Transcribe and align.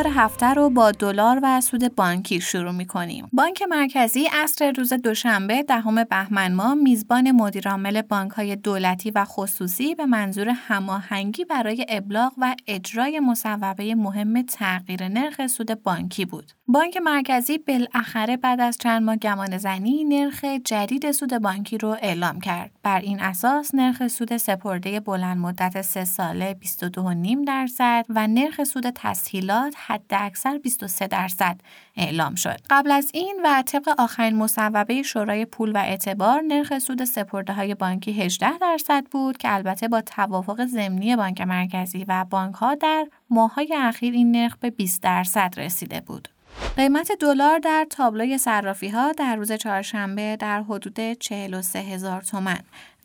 اخبار 0.00 0.24
هفته 0.24 0.46
رو 0.46 0.70
با 0.70 0.90
دلار 0.90 1.40
و 1.42 1.60
سود 1.60 1.94
بانکی 1.94 2.40
شروع 2.40 2.72
می 2.72 2.86
کنیم. 2.86 3.28
بانک 3.32 3.62
مرکزی 3.62 4.28
اصر 4.32 4.72
روز 4.76 4.92
دوشنبه 4.92 5.62
دهم 5.62 6.04
بهمن 6.04 6.54
ماه 6.54 6.74
میزبان 6.74 7.30
مدیرعامل 7.30 8.02
بانک 8.02 8.30
های 8.30 8.56
دولتی 8.56 9.10
و 9.10 9.24
خصوصی 9.24 9.94
به 9.94 10.06
منظور 10.06 10.48
هماهنگی 10.48 11.44
برای 11.44 11.86
ابلاغ 11.88 12.32
و 12.38 12.54
اجرای 12.66 13.20
مصوبه 13.20 13.94
مهم 13.94 14.42
تغییر 14.42 15.08
نرخ 15.08 15.46
سود 15.46 15.82
بانکی 15.82 16.24
بود. 16.24 16.52
بانک 16.68 16.96
مرکزی 16.96 17.58
بالاخره 17.58 18.36
بعد 18.36 18.60
از 18.60 18.78
چند 18.78 19.02
ماه 19.02 19.16
گمان 19.16 19.58
زنی 19.58 20.04
نرخ 20.04 20.44
جدید 20.44 21.12
سود 21.12 21.34
بانکی 21.34 21.78
رو 21.78 21.96
اعلام 22.02 22.40
کرد. 22.40 22.70
بر 22.82 23.00
این 23.00 23.20
اساس 23.20 23.74
نرخ 23.74 24.08
سود 24.08 24.36
سپرده 24.36 25.00
بلند 25.00 25.38
مدت 25.38 25.82
سه 25.82 26.04
ساله 26.04 26.56
22.5 26.64 27.46
درصد 27.46 28.06
و 28.08 28.26
نرخ 28.26 28.64
سود 28.64 28.90
تسهیلات 28.90 29.74
حد 29.90 30.02
اکثر 30.10 30.58
23 30.58 31.06
درصد 31.06 31.60
اعلام 31.96 32.34
شد. 32.34 32.56
قبل 32.70 32.90
از 32.90 33.10
این 33.14 33.40
و 33.44 33.62
طبق 33.66 33.88
آخرین 33.98 34.36
مصوبه 34.36 35.02
شورای 35.02 35.44
پول 35.44 35.72
و 35.72 35.78
اعتبار 35.78 36.40
نرخ 36.40 36.78
سود 36.78 37.04
سپرده 37.04 37.52
های 37.52 37.74
بانکی 37.74 38.12
18 38.12 38.58
درصد 38.58 39.04
بود 39.04 39.36
که 39.36 39.54
البته 39.54 39.88
با 39.88 40.00
توافق 40.00 40.66
ضمنی 40.66 41.16
بانک 41.16 41.40
مرکزی 41.40 42.04
و 42.08 42.24
بانک 42.30 42.54
ها 42.54 42.74
در 42.74 43.06
ماههای 43.30 43.74
اخیر 43.76 44.14
این 44.14 44.32
نرخ 44.32 44.56
به 44.56 44.70
20 44.70 45.02
درصد 45.02 45.54
رسیده 45.56 46.00
بود. 46.00 46.28
قیمت 46.76 47.12
دلار 47.20 47.58
در 47.58 47.86
تابلوی 47.90 48.38
صرافی 48.38 48.88
ها 48.88 49.12
در 49.12 49.36
روز 49.36 49.52
چهارشنبه 49.52 50.36
در 50.36 50.62
حدود 50.62 51.12
43 51.12 51.78
هزار 51.78 52.22
تومن 52.22 52.58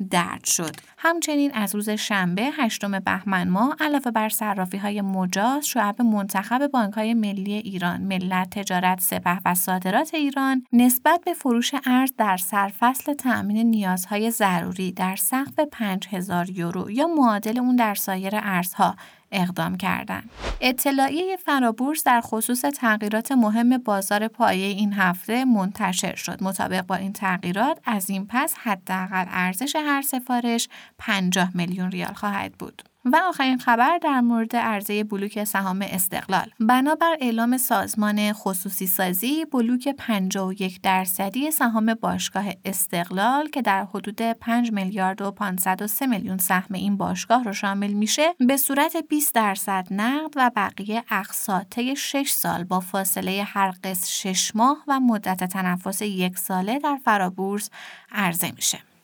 درد 0.09 0.43
شد. 0.43 0.75
همچنین 0.97 1.51
از 1.53 1.75
روز 1.75 1.89
شنبه 1.89 2.43
هشتم 2.43 2.99
بهمن 2.99 3.49
ماه 3.49 3.75
علاوه 3.79 4.11
بر 4.11 4.29
صرافی 4.29 4.77
های 4.77 5.01
مجاز 5.01 5.67
شعب 5.67 6.01
منتخب 6.01 6.67
بانک 6.67 6.93
های 6.93 7.13
ملی 7.13 7.53
ایران 7.53 8.01
ملت 8.01 8.49
تجارت 8.49 8.99
سپه 9.01 9.39
و 9.45 9.55
صادرات 9.55 10.13
ایران 10.13 10.63
نسبت 10.73 11.21
به 11.25 11.33
فروش 11.33 11.71
ارز 11.85 12.11
در 12.17 12.37
سرفصل 12.37 13.13
تأمین 13.13 13.69
نیازهای 13.69 14.31
ضروری 14.31 14.91
در 14.91 15.15
سقف 15.15 15.59
5000 15.71 16.49
یورو 16.49 16.91
یا 16.91 17.07
معادل 17.07 17.59
اون 17.59 17.75
در 17.75 17.95
سایر 17.95 18.35
ارزها 18.35 18.95
اقدام 19.35 19.77
کردند. 19.77 20.29
اطلاعیه 20.61 21.37
فرابورس 21.37 22.03
در 22.03 22.21
خصوص 22.21 22.61
تغییرات 22.61 23.31
مهم 23.31 23.77
بازار 23.77 24.27
پایه 24.27 24.65
این 24.65 24.93
هفته 24.93 25.45
منتشر 25.45 26.15
شد. 26.15 26.43
مطابق 26.43 26.81
با 26.81 26.95
این 26.95 27.13
تغییرات 27.13 27.79
از 27.85 28.09
این 28.09 28.25
پس 28.29 28.55
حداقل 28.57 29.25
ارزش 29.27 29.75
هر 29.75 30.01
سفارش 30.01 30.69
50 30.97 31.49
میلیون 31.53 31.91
ریال 31.91 32.13
خواهد 32.13 32.53
بود. 32.53 32.94
و 33.05 33.21
آخرین 33.29 33.57
خبر 33.57 33.97
در 33.97 34.21
مورد 34.21 34.55
عرضه 34.55 35.03
بلوک 35.03 35.43
سهام 35.43 35.81
استقلال. 35.81 36.49
بنابر 36.59 37.17
اعلام 37.21 37.57
سازمان 37.57 38.33
خصوصی 38.33 38.87
سازی 38.87 39.45
بلوک 39.45 39.95
51 39.97 40.81
درصدی 40.81 41.51
سهام 41.51 41.93
باشگاه 41.93 42.45
استقلال 42.65 43.47
که 43.47 43.61
در 43.61 43.85
حدود 43.93 44.21
5 44.21 44.71
میلیارد 44.71 45.21
و 45.21 45.31
503 45.31 46.07
میلیون 46.07 46.37
سهم 46.37 46.75
این 46.75 46.97
باشگاه 46.97 47.43
رو 47.43 47.53
شامل 47.53 47.93
میشه 47.93 48.33
به 48.39 48.57
صورت 48.57 48.97
20 49.09 49.35
درصد 49.35 49.87
نقد 49.91 50.33
و 50.35 50.51
بقیه 50.55 51.03
اقساط 51.09 51.65
طی 51.69 51.95
6 51.95 52.29
سال 52.29 52.63
با 52.63 52.79
فاصله 52.79 53.43
هر 53.47 53.73
قسط 53.83 54.07
6 54.07 54.55
ماه 54.55 54.83
و 54.87 54.99
مدت 54.99 55.43
تنفس 55.43 56.01
یک 56.01 56.37
ساله 56.37 56.79
در 56.79 56.99
فرابورس 57.05 57.69
عرضه 58.11 58.51
میشه. 58.51 58.94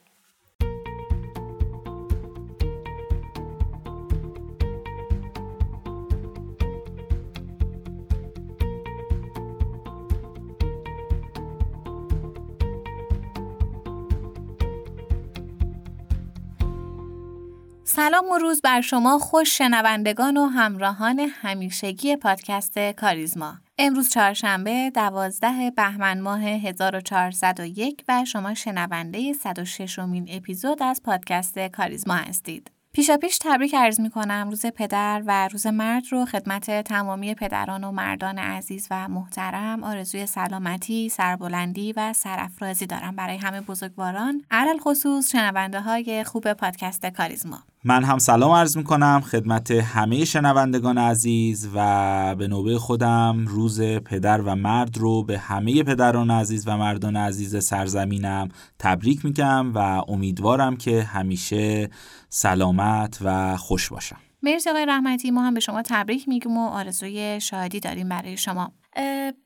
سلام 18.01 18.29
و 18.29 18.37
روز 18.37 18.61
بر 18.61 18.81
شما 18.81 19.19
خوش 19.19 19.57
شنوندگان 19.57 20.37
و 20.37 20.45
همراهان 20.45 21.19
همیشگی 21.19 22.15
پادکست 22.15 22.79
کاریزما. 22.79 23.53
امروز 23.77 24.09
چهارشنبه 24.09 24.91
دوازده 24.95 25.71
بهمن 25.71 26.19
ماه 26.19 26.43
1401 26.43 28.03
و 28.07 28.25
شما 28.25 28.53
شنونده 28.53 29.33
106 29.33 29.99
امین 29.99 30.27
اپیزود 30.31 30.83
از 30.83 31.01
پادکست 31.03 31.59
کاریزما 31.59 32.13
هستید. 32.13 32.71
پیشا 32.93 33.17
پیش 33.17 33.37
تبریک 33.37 33.75
عرض 33.75 33.99
می 33.99 34.09
کنم 34.09 34.49
روز 34.49 34.65
پدر 34.65 35.23
و 35.25 35.47
روز 35.47 35.67
مرد 35.67 36.03
رو 36.11 36.25
خدمت 36.25 36.81
تمامی 36.81 37.33
پدران 37.33 37.83
و 37.83 37.91
مردان 37.91 38.37
عزیز 38.37 38.87
و 38.91 39.07
محترم 39.07 39.83
آرزوی 39.83 40.25
سلامتی، 40.25 41.09
سربلندی 41.09 41.93
و 41.93 42.13
سرافرازی 42.13 42.85
دارم 42.85 43.15
برای 43.15 43.37
همه 43.37 43.61
بزرگواران. 43.61 44.41
علل 44.51 44.77
خصوص 44.77 45.31
شنونده 45.31 45.81
های 45.81 46.23
خوب 46.23 46.53
پادکست 46.53 47.05
کاریزما. 47.05 47.59
من 47.83 48.03
هم 48.03 48.19
سلام 48.19 48.51
عرض 48.51 48.77
می 48.77 48.83
کنم 48.83 49.21
خدمت 49.21 49.71
همه 49.71 50.25
شنوندگان 50.25 50.97
عزیز 50.97 51.69
و 51.75 52.35
به 52.35 52.47
نوبه 52.47 52.79
خودم 52.79 53.45
روز 53.47 53.81
پدر 53.81 54.41
و 54.41 54.55
مرد 54.55 54.97
رو 54.97 55.23
به 55.23 55.39
همه 55.39 55.83
پدران 55.83 56.31
عزیز 56.31 56.67
و 56.67 56.77
مردان 56.77 57.15
عزیز 57.15 57.63
سرزمینم 57.63 58.49
تبریک 58.79 59.25
میگم 59.25 59.73
و 59.73 59.77
امیدوارم 60.07 60.77
که 60.77 61.03
همیشه 61.03 61.89
سلامت 62.33 63.17
و 63.21 63.57
خوش 63.57 63.89
باشم 63.89 64.17
مرسی 64.43 64.69
آقای 64.69 64.85
رحمتی 64.85 65.31
ما 65.31 65.41
هم 65.41 65.53
به 65.53 65.59
شما 65.59 65.81
تبریک 65.81 66.27
میگیم 66.27 66.57
و 66.57 66.67
آرزوی 66.67 67.41
شادی 67.41 67.79
داریم 67.79 68.09
برای 68.09 68.37
شما 68.37 68.71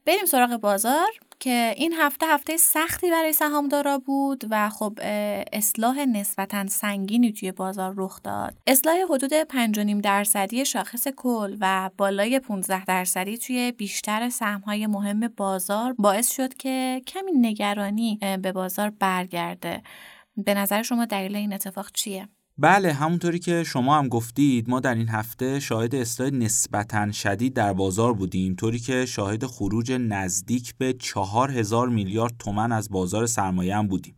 بریم 0.05 0.25
سراغ 0.27 0.57
بازار 0.57 1.07
که 1.39 1.73
این 1.77 1.93
هفته 1.93 2.25
هفته 2.25 2.57
سختی 2.57 3.11
برای 3.11 3.33
سهامدارا 3.33 3.97
بود 3.97 4.43
و 4.49 4.69
خب 4.69 4.99
اصلاح 5.53 6.05
نسبتا 6.05 6.67
سنگینی 6.67 7.33
توی 7.33 7.51
بازار 7.51 7.93
رخ 7.97 8.23
داد. 8.23 8.57
اصلاح 8.67 8.95
حدود 9.09 9.33
5.5 9.43 10.01
درصدی 10.03 10.65
شاخص 10.65 11.07
کل 11.07 11.57
و 11.59 11.89
بالای 11.97 12.39
15 12.39 12.85
درصدی 12.85 13.37
توی 13.37 13.71
بیشتر 13.71 14.29
سهم‌های 14.29 14.87
مهم 14.87 15.27
بازار 15.27 15.93
باعث 15.93 16.31
شد 16.31 16.53
که 16.53 17.01
کمی 17.07 17.31
نگرانی 17.31 18.19
به 18.41 18.51
بازار 18.51 18.89
برگرده. 18.89 19.83
به 20.37 20.53
نظر 20.53 20.81
شما 20.81 21.05
دلیل 21.05 21.35
این 21.35 21.53
اتفاق 21.53 21.91
چیه؟ 21.91 22.27
بله 22.57 22.93
همونطوری 22.93 23.39
که 23.39 23.63
شما 23.63 23.97
هم 23.97 24.07
گفتید 24.07 24.69
ما 24.69 24.79
در 24.79 24.95
این 24.95 25.09
هفته 25.09 25.59
شاهد 25.59 25.95
اصلاح 25.95 26.29
نسبتا 26.29 27.11
شدید 27.11 27.53
در 27.53 27.73
بازار 27.73 28.13
بودیم 28.13 28.55
طوری 28.55 28.79
که 28.79 29.05
شاهد 29.05 29.45
خروج 29.45 29.91
نزدیک 29.91 30.73
به 30.77 30.93
چهار 30.93 31.51
هزار 31.51 31.89
میلیارد 31.89 32.33
تومن 32.39 32.71
از 32.71 32.89
بازار 32.89 33.25
سرمایه 33.25 33.77
هم 33.77 33.87
بودیم. 33.87 34.15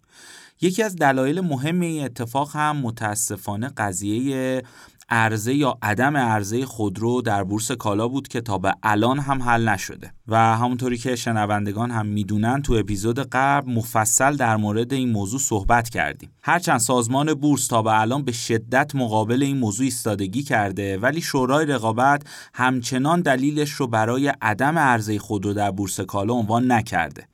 یکی 0.61 0.83
از 0.83 0.95
دلایل 0.95 1.41
مهم 1.41 1.79
این 1.79 2.05
اتفاق 2.05 2.55
هم 2.55 2.77
متاسفانه 2.77 3.69
قضیه 3.77 4.63
عرضه 5.09 5.53
یا 5.53 5.77
عدم 5.81 6.17
عرضه 6.17 6.65
خودرو 6.65 7.21
در 7.21 7.43
بورس 7.43 7.71
کالا 7.71 8.07
بود 8.07 8.27
که 8.27 8.41
تا 8.41 8.57
به 8.57 8.73
الان 8.83 9.19
هم 9.19 9.41
حل 9.41 9.69
نشده. 9.69 10.13
و 10.27 10.57
همونطوری 10.57 10.97
که 10.97 11.15
شنوندگان 11.15 11.91
هم 11.91 12.05
می‌دونن 12.05 12.61
تو 12.61 12.73
اپیزود 12.73 13.19
قبل 13.19 13.71
مفصل 13.71 14.35
در 14.35 14.57
مورد 14.57 14.93
این 14.93 15.11
موضوع 15.11 15.39
صحبت 15.39 15.89
کردیم. 15.89 16.31
هرچند 16.41 16.79
سازمان 16.79 17.33
بورس 17.33 17.67
تا 17.67 17.81
به 17.81 18.01
الان 18.01 18.23
به 18.23 18.31
شدت 18.31 18.95
مقابل 18.95 19.43
این 19.43 19.57
موضوع 19.57 19.83
ایستادگی 19.83 20.43
کرده 20.43 20.97
ولی 20.97 21.21
شورای 21.21 21.65
رقابت 21.65 22.23
همچنان 22.53 23.21
دلیلش 23.21 23.71
رو 23.71 23.87
برای 23.87 24.33
عدم 24.41 24.79
عرضه 24.79 25.19
خودرو 25.19 25.53
در 25.53 25.71
بورس 25.71 25.99
کالا 25.99 26.33
عنوان 26.33 26.71
نکرده. 26.71 27.27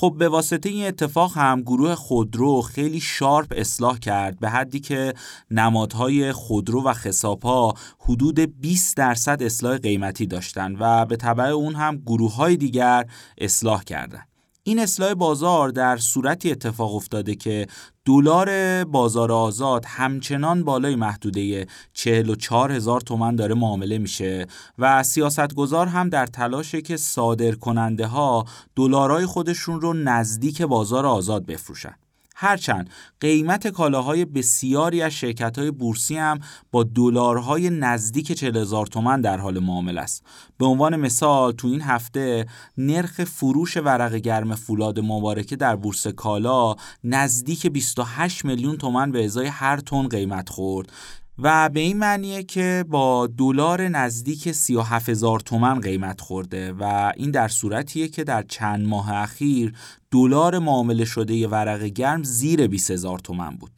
خب 0.00 0.14
به 0.18 0.28
واسطه 0.28 0.68
این 0.68 0.86
اتفاق 0.86 1.36
هم 1.36 1.62
گروه 1.62 1.94
خودرو 1.94 2.62
خیلی 2.62 3.00
شارپ 3.00 3.52
اصلاح 3.56 3.98
کرد 3.98 4.38
به 4.38 4.48
حدی 4.48 4.80
که 4.80 5.14
نمادهای 5.50 6.32
خودرو 6.32 6.84
و 6.84 6.92
خساپا 6.92 7.74
حدود 7.98 8.60
20 8.60 8.96
درصد 8.96 9.42
اصلاح 9.42 9.78
قیمتی 9.78 10.26
داشتن 10.26 10.76
و 10.80 11.06
به 11.06 11.16
طبع 11.16 11.44
اون 11.44 11.74
هم 11.74 11.96
گروه 11.96 12.34
های 12.34 12.56
دیگر 12.56 13.06
اصلاح 13.38 13.84
کردن. 13.84 14.27
این 14.68 14.78
اصلاح 14.78 15.14
بازار 15.14 15.68
در 15.68 15.96
صورتی 15.96 16.50
اتفاق 16.50 16.94
افتاده 16.94 17.34
که 17.34 17.66
دلار 18.04 18.84
بازار 18.84 19.32
آزاد 19.32 19.84
همچنان 19.84 20.64
بالای 20.64 20.96
محدوده 20.96 21.66
44 21.92 22.72
هزار 22.72 23.00
تومن 23.00 23.36
داره 23.36 23.54
معامله 23.54 23.98
میشه 23.98 24.46
و 24.78 25.02
سیاستگزار 25.02 25.86
هم 25.86 26.08
در 26.08 26.26
تلاشه 26.26 26.80
که 26.82 26.96
صادر 26.96 27.52
کننده 27.52 28.06
ها 28.06 28.44
دلارای 28.76 29.26
خودشون 29.26 29.80
رو 29.80 29.92
نزدیک 29.92 30.62
بازار 30.62 31.06
آزاد 31.06 31.46
بفروشن. 31.46 31.94
هرچند 32.40 32.90
قیمت 33.20 33.68
کالاهای 33.68 34.24
بسیاری 34.24 35.02
از 35.02 35.12
شرکت 35.12 35.58
های 35.58 35.70
بورسی 35.70 36.16
هم 36.16 36.40
با 36.70 36.82
دلارهای 36.82 37.70
نزدیک 37.70 38.32
40 38.32 38.56
هزار 38.56 38.86
تومن 38.86 39.20
در 39.20 39.38
حال 39.38 39.58
معامله 39.58 40.00
است. 40.00 40.24
به 40.58 40.66
عنوان 40.66 40.96
مثال 40.96 41.52
تو 41.52 41.68
این 41.68 41.80
هفته 41.80 42.46
نرخ 42.76 43.24
فروش 43.24 43.76
ورق 43.76 44.14
گرم 44.14 44.54
فولاد 44.54 45.00
مبارکه 45.00 45.56
در 45.56 45.76
بورس 45.76 46.06
کالا 46.06 46.74
نزدیک 47.04 47.66
28 47.66 48.44
میلیون 48.44 48.76
تومن 48.76 49.12
به 49.12 49.24
ازای 49.24 49.46
هر 49.46 49.76
تن 49.76 50.08
قیمت 50.08 50.48
خورد 50.48 50.92
و 51.38 51.68
به 51.68 51.80
این 51.80 51.98
معنیه 51.98 52.42
که 52.42 52.84
با 52.88 53.26
دلار 53.26 53.88
نزدیک 53.88 54.52
37 54.52 55.08
هزار 55.08 55.40
تومن 55.40 55.80
قیمت 55.80 56.20
خورده 56.20 56.72
و 56.72 57.12
این 57.16 57.30
در 57.30 57.48
صورتیه 57.48 58.08
که 58.08 58.24
در 58.24 58.42
چند 58.42 58.86
ماه 58.86 59.12
اخیر 59.12 59.72
دلار 60.10 60.58
معامله 60.58 61.04
شده 61.04 61.48
ورق 61.48 61.82
گرم 61.82 62.22
زیر 62.22 62.66
20 62.66 62.90
هزار 62.90 63.18
تومن 63.18 63.56
بود. 63.56 63.70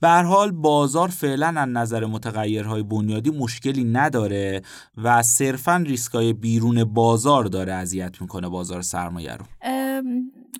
به 0.00 0.08
حال 0.08 0.50
بازار 0.50 1.08
فعلا 1.08 1.46
از 1.46 1.68
نظر 1.68 2.06
متغیرهای 2.06 2.82
بنیادی 2.82 3.30
مشکلی 3.30 3.84
نداره 3.84 4.62
و 4.96 5.22
صرفا 5.22 5.76
ریسکای 5.76 6.32
بیرون 6.32 6.84
بازار 6.84 7.44
داره 7.44 7.72
اذیت 7.72 8.20
می‌کنه 8.20 8.48
بازار 8.48 8.82
سرمایه 8.82 9.36
رو 9.36 9.44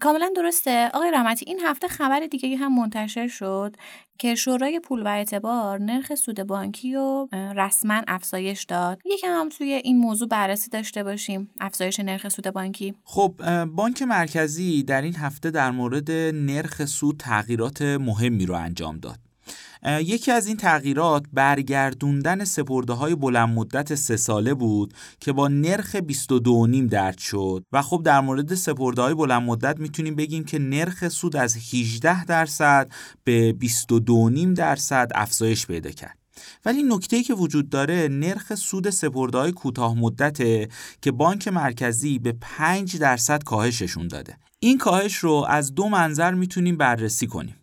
کاملا 0.00 0.30
درسته. 0.36 0.90
آقای 0.94 1.10
رحمتی 1.10 1.44
این 1.48 1.60
هفته 1.64 1.88
خبر 1.88 2.20
دیگه 2.20 2.56
هم 2.56 2.74
منتشر 2.74 3.28
شد 3.28 3.76
که 4.18 4.34
شورای 4.34 4.80
پول 4.80 5.02
و 5.02 5.08
اعتبار 5.08 5.80
نرخ 5.80 6.14
سود 6.14 6.42
بانکی 6.42 6.94
رو 6.94 7.28
رسما 7.32 8.02
افزایش 8.08 8.64
داد. 8.64 9.00
یکم 9.04 9.28
هم 9.28 9.48
توی 9.48 9.72
این 9.72 9.98
موضوع 9.98 10.28
بررسی 10.28 10.70
داشته 10.70 11.04
باشیم. 11.04 11.50
افزایش 11.60 12.00
نرخ 12.00 12.28
سود 12.28 12.50
بانکی. 12.50 12.94
خب 13.04 13.64
بانک 13.64 14.02
مرکزی 14.02 14.82
در 14.82 15.02
این 15.02 15.16
هفته 15.16 15.50
در 15.50 15.70
مورد 15.70 16.10
نرخ 16.34 16.84
سود 16.84 17.16
تغییرات 17.16 17.82
مهمی 17.82 18.46
رو 18.46 18.54
انجام 18.54 18.98
داد. 18.98 19.27
یکی 19.86 20.30
از 20.30 20.46
این 20.46 20.56
تغییرات 20.56 21.24
برگردوندن 21.32 22.44
سپرده 22.44 22.92
های 22.92 23.14
بلند 23.14 23.48
مدت 23.48 23.94
سه 23.94 24.16
ساله 24.16 24.54
بود 24.54 24.94
که 25.20 25.32
با 25.32 25.48
نرخ 25.48 25.96
22.5 25.96 26.88
درد 26.90 27.18
شد. 27.18 27.64
و 27.72 27.82
خب 27.82 28.02
در 28.04 28.20
مورد 28.20 28.54
سپرده 28.54 29.02
های 29.02 29.14
بلند 29.14 29.42
مدت 29.42 29.80
می‌تونیم 29.80 30.14
بگیم 30.14 30.44
که 30.44 30.58
نرخ 30.58 31.08
سود 31.08 31.36
از 31.36 31.56
18 31.72 32.24
درصد 32.24 32.90
به 33.24 33.52
22.5 33.60 34.54
درصد 34.54 35.10
افزایش 35.14 35.66
پیدا 35.66 35.90
کرد. 35.90 36.18
ولی 36.64 36.82
نکته 36.82 37.22
که 37.22 37.34
وجود 37.34 37.68
داره 37.68 38.08
نرخ 38.10 38.54
سود 38.54 38.90
سپرده 38.90 39.38
های 39.38 39.52
کوتاه 39.52 39.94
مدته 39.94 40.68
که 41.02 41.12
بانک 41.12 41.48
مرکزی 41.48 42.18
به 42.18 42.34
5 42.40 42.96
درصد 42.96 43.42
کاهششون 43.42 44.08
داده. 44.08 44.36
این 44.60 44.78
کاهش 44.78 45.16
رو 45.16 45.46
از 45.48 45.74
دو 45.74 45.88
منظر 45.88 46.34
می‌تونیم 46.34 46.76
بررسی 46.76 47.26
کنیم. 47.26 47.57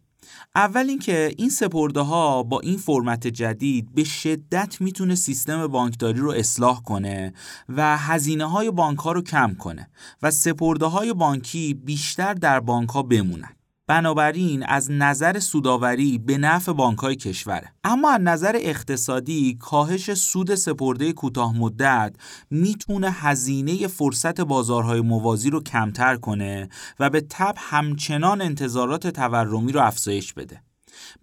اول 0.55 0.89
اینکه 0.89 1.33
این 1.37 1.49
سپرده 1.49 1.99
ها 1.99 2.43
با 2.43 2.59
این 2.59 2.77
فرمت 2.77 3.27
جدید 3.27 3.95
به 3.95 4.03
شدت 4.03 4.81
می‌تونه 4.81 5.15
سیستم 5.15 5.67
بانکداری 5.67 6.19
رو 6.19 6.31
اصلاح 6.31 6.81
کنه 6.81 7.33
و 7.69 7.97
هزینه 7.97 8.45
های 8.45 8.71
بانک 8.71 8.99
ها 8.99 9.11
رو 9.11 9.21
کم 9.21 9.53
کنه 9.53 9.89
و 10.21 10.31
سپرده 10.31 10.85
های 10.85 11.13
بانکی 11.13 11.73
بیشتر 11.73 12.33
در 12.33 12.59
بانک 12.59 12.89
ها 12.89 13.03
بمونن. 13.03 13.54
بنابراین 13.87 14.63
از 14.63 14.91
نظر 14.91 15.39
سوداوری 15.39 16.17
به 16.17 16.37
نفع 16.37 16.71
بانکهای 16.71 17.15
کشوره 17.15 17.73
اما 17.83 18.11
از 18.11 18.21
نظر 18.21 18.57
اقتصادی 18.61 19.57
کاهش 19.59 20.13
سود 20.13 20.55
سپرده 20.55 21.13
کوتاه 21.13 21.57
مدت 21.57 22.15
می‌تونه 22.49 23.11
هزینه 23.11 23.87
فرصت 23.87 24.41
بازارهای 24.41 25.01
موازی 25.01 25.49
رو 25.49 25.63
کمتر 25.63 26.15
کنه 26.15 26.69
و 26.99 27.09
به 27.09 27.21
تب 27.29 27.55
همچنان 27.57 28.41
انتظارات 28.41 29.07
تورمی 29.07 29.71
رو 29.71 29.81
افزایش 29.81 30.33
بده. 30.33 30.61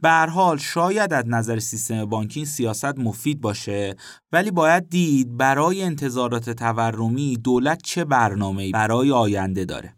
به 0.01 0.11
حال 0.11 0.59
شاید 0.59 1.13
از 1.13 1.25
نظر 1.27 1.59
سیستم 1.59 2.05
بانکی 2.05 2.45
سیاست 2.45 2.99
مفید 2.99 3.41
باشه 3.41 3.97
ولی 4.33 4.51
باید 4.51 4.89
دید 4.89 5.37
برای 5.37 5.83
انتظارات 5.83 6.51
تورمی 6.51 7.37
دولت 7.37 7.83
چه 7.83 8.05
برنامه‌ای 8.05 8.71
برای 8.71 9.13
آینده 9.13 9.65
داره. 9.65 9.95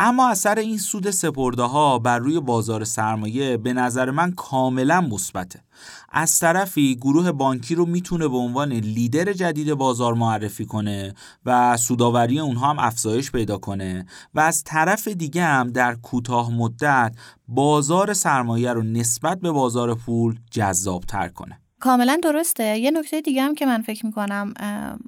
اما 0.00 0.28
اثر 0.28 0.58
این 0.58 0.78
سود 0.78 1.10
سپرده 1.10 1.62
ها 1.62 1.98
بر 1.98 2.18
روی 2.18 2.40
بازار 2.40 2.84
سرمایه 2.84 3.56
به 3.56 3.72
نظر 3.72 4.10
من 4.10 4.32
کاملا 4.32 5.00
مثبته. 5.00 5.60
از 6.08 6.38
طرفی 6.38 6.96
گروه 6.96 7.32
بانکی 7.32 7.74
رو 7.74 7.86
می‌تونه 7.86 8.28
به 8.28 8.36
عنوان 8.36 8.72
لیدر 8.72 9.32
جدید 9.32 9.74
بازار 9.74 10.14
معرفی 10.14 10.64
کنه 10.64 11.14
و 11.46 11.76
سوداوری 11.76 12.40
اونها 12.40 12.70
هم 12.70 12.78
افزایش 12.78 13.32
پیدا 13.32 13.58
کنه 13.58 14.06
و 14.34 14.40
از 14.40 14.64
طرف 14.64 15.08
دیگه 15.08 15.44
هم 15.44 15.70
در 15.70 15.94
کوتاه 15.94 16.52
مدت 16.52 17.14
بازار 17.48 18.14
سرمایه 18.14 18.72
رو 18.72 18.82
نسبت 18.82 19.40
به 19.40 19.50
بازار 19.50 19.94
پول 19.94 20.38
جذابتر 20.50 21.28
کنه. 21.28 21.63
کاملا 21.84 22.18
درسته. 22.22 22.78
یه 22.78 22.90
نکته 22.90 23.20
دیگه 23.20 23.42
هم 23.42 23.54
که 23.54 23.66
من 23.66 23.82
فکر 23.82 24.06
می‌کنم 24.06 24.54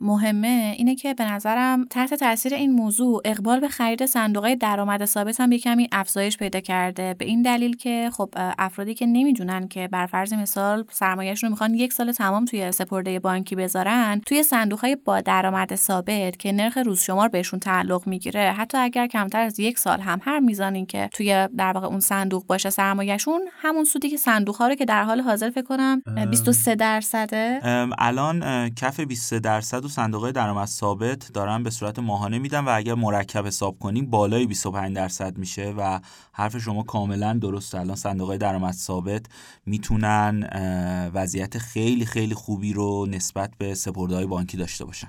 مهمه 0.01 0.75
اینه 0.77 0.95
که 0.95 1.15
به 1.15 1.25
نظرم 1.25 1.85
تحت 1.85 2.15
تاثیر 2.15 2.55
این 2.55 2.73
موضوع 2.73 3.23
اقبال 3.25 3.61
به 3.61 3.69
خرید 3.69 4.07
صندوق 4.07 4.55
درآمد 4.55 5.05
ثابت 5.05 5.41
هم 5.41 5.53
یه 5.53 5.59
کمی 5.59 5.89
افزایش 5.93 6.37
پیدا 6.37 6.61
کرده. 6.61 7.15
به 7.15 7.25
این 7.25 7.43
دلیل 7.43 7.77
که 7.77 8.11
خب 8.13 8.29
افرادی 8.37 8.95
که 8.95 9.07
نمی‌دونن 9.07 9.69
که 9.69 9.89
بر 9.89 10.07
فرض 10.07 10.33
مثال 10.33 10.85
سرمایهشون 10.91 11.49
رو 11.49 11.51
می‌خوان 11.51 11.75
یک 11.75 11.93
سال 11.93 12.13
تمام 12.13 12.45
توی 12.45 12.73
سپرده 12.73 13.19
بانکی 13.19 13.57
بذارن 13.57 14.21
توی 14.27 14.43
صندوق 14.43 14.81
های 14.81 14.97
با 14.97 15.21
درآمد 15.21 15.75
ثابت 15.75 16.39
که 16.39 16.53
نرخ 16.53 16.79
روز 16.79 17.01
شمار 17.01 17.29
بهشون 17.29 17.61
تعلق 17.61 18.07
می‌گیره 18.07 18.53
حتی 18.53 18.79
اگر 18.79 19.07
کمتر 19.07 19.41
از 19.41 19.61
یک 19.61 19.79
سال 19.79 20.01
هم 20.01 20.21
هر 20.23 20.41
میزانی 20.41 20.87
که 20.87 21.09
توی 21.13 21.49
در 21.59 21.73
واقع 21.73 21.87
اون 21.87 22.01
صندوق 22.01 22.47
باشه 22.47 22.71
سرمایهشون 22.71 23.41
همون 23.61 23.85
سودی 23.85 24.11
که 24.11 24.17
صندوق 24.17 24.57
ها 24.57 24.69
رو 24.69 24.75
که 24.75 24.85
در 24.85 25.03
حال 25.03 25.21
حاضر 25.21 25.51
فکر 25.51 25.65
کنم 25.65 26.03
23 26.31 26.66
درصده؟ 26.69 27.61
الان 27.99 28.69
کف 28.71 29.01
23 29.01 29.41
درصد 29.41 29.85
و 29.85 29.89
صندوق 29.89 30.31
درآمد 30.31 30.67
ثابت 30.67 31.33
دارن 31.33 31.63
به 31.63 31.71
صورت 31.71 31.99
ماهانه 31.99 32.39
میدن 32.39 32.65
و 32.65 32.69
اگر 32.69 32.95
مرکب 32.95 33.47
حساب 33.47 33.79
کنیم 33.79 34.11
بالای 34.11 34.47
25 34.47 34.97
درصد 34.97 35.39
میشه 35.39 35.75
و 35.79 36.01
حرف 36.33 36.59
شما 36.59 36.83
کاملا 36.83 37.33
درسته. 37.33 37.81
الان 37.81 37.97
صندوق 37.97 38.37
درآمد 38.37 38.75
ثابت 38.75 39.27
می‌تونن 39.67 40.51
وضعیت 41.15 41.59
خیلی 41.59 42.07
خیلی 42.07 42.35
خوبی 42.35 42.73
رو 42.73 43.07
نسبت 43.07 43.51
به 43.59 43.75
سپردهای 43.75 44.27
بانکی 44.27 44.57
داشته 44.57 44.85
باشن. 44.85 45.09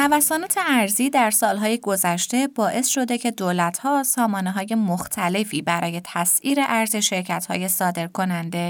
نوسانات 0.00 0.58
ارزی 0.66 1.10
در 1.10 1.30
سالهای 1.30 1.78
گذشته 1.78 2.48
باعث 2.54 2.86
شده 2.88 3.18
که 3.18 3.30
دولتها 3.30 4.02
سامانه 4.02 4.50
های 4.50 4.74
مختلفی 4.74 5.62
برای 5.62 6.00
تسعیر 6.04 6.58
ارز 6.60 6.96
شرکت 6.96 7.46
های 7.46 7.68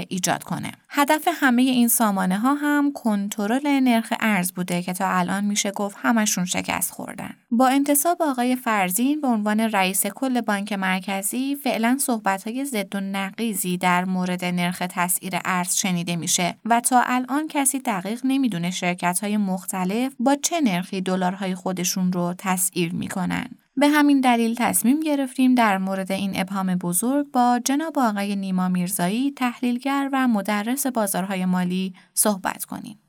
ایجاد 0.09 0.43
کنه. 0.43 0.71
هدف 0.89 1.27
همه 1.33 1.61
این 1.61 1.87
سامانه 1.87 2.39
ها 2.39 2.53
هم 2.53 2.91
کنترل 2.93 3.67
نرخ 3.67 4.13
ارز 4.19 4.51
بوده 4.51 4.81
که 4.81 4.93
تا 4.93 5.09
الان 5.09 5.45
میشه 5.45 5.71
گفت 5.71 5.97
همشون 6.01 6.45
شکست 6.45 6.91
خوردن. 6.91 7.33
با 7.51 7.67
انتصاب 7.67 8.21
آقای 8.21 8.55
فرزین 8.55 9.21
به 9.21 9.27
عنوان 9.27 9.59
رئیس 9.59 10.07
کل 10.07 10.41
بانک 10.41 10.73
مرکزی 10.73 11.55
فعلا 11.63 11.97
صحبت 11.99 12.47
های 12.47 12.65
ضد 12.65 12.95
و 12.95 12.99
نقیزی 12.99 13.77
در 13.77 14.05
مورد 14.05 14.45
نرخ 14.45 14.83
تسعیر 14.89 15.33
ارز 15.45 15.75
شنیده 15.75 16.15
میشه 16.15 16.55
و 16.65 16.79
تا 16.79 17.03
الان 17.05 17.47
کسی 17.47 17.79
دقیق 17.79 18.21
نمی‌دونه 18.23 18.71
شرکت 18.71 19.19
های 19.19 19.37
مختلف 19.37 20.13
با 20.19 20.35
چه 20.35 20.61
نرخی 20.61 21.01
دلارهای 21.19 21.55
خودشون 21.55 22.13
رو 22.13 22.33
تسعیر 22.37 22.93
می‌کنن. 22.93 23.45
به 23.77 23.87
همین 23.87 24.21
دلیل 24.21 24.55
تصمیم 24.55 24.99
گرفتیم 24.99 25.55
در 25.55 25.77
مورد 25.77 26.11
این 26.11 26.31
ابهام 26.35 26.75
بزرگ 26.75 27.31
با 27.31 27.59
جناب 27.65 27.99
آقای 27.99 28.35
نیما 28.35 28.69
میرزایی 28.69 29.31
تحلیلگر 29.31 30.09
و 30.13 30.27
مدرس 30.27 30.87
بازارهای 30.87 31.45
مالی 31.45 31.93
صحبت 32.13 32.65
کنیم. 32.65 32.99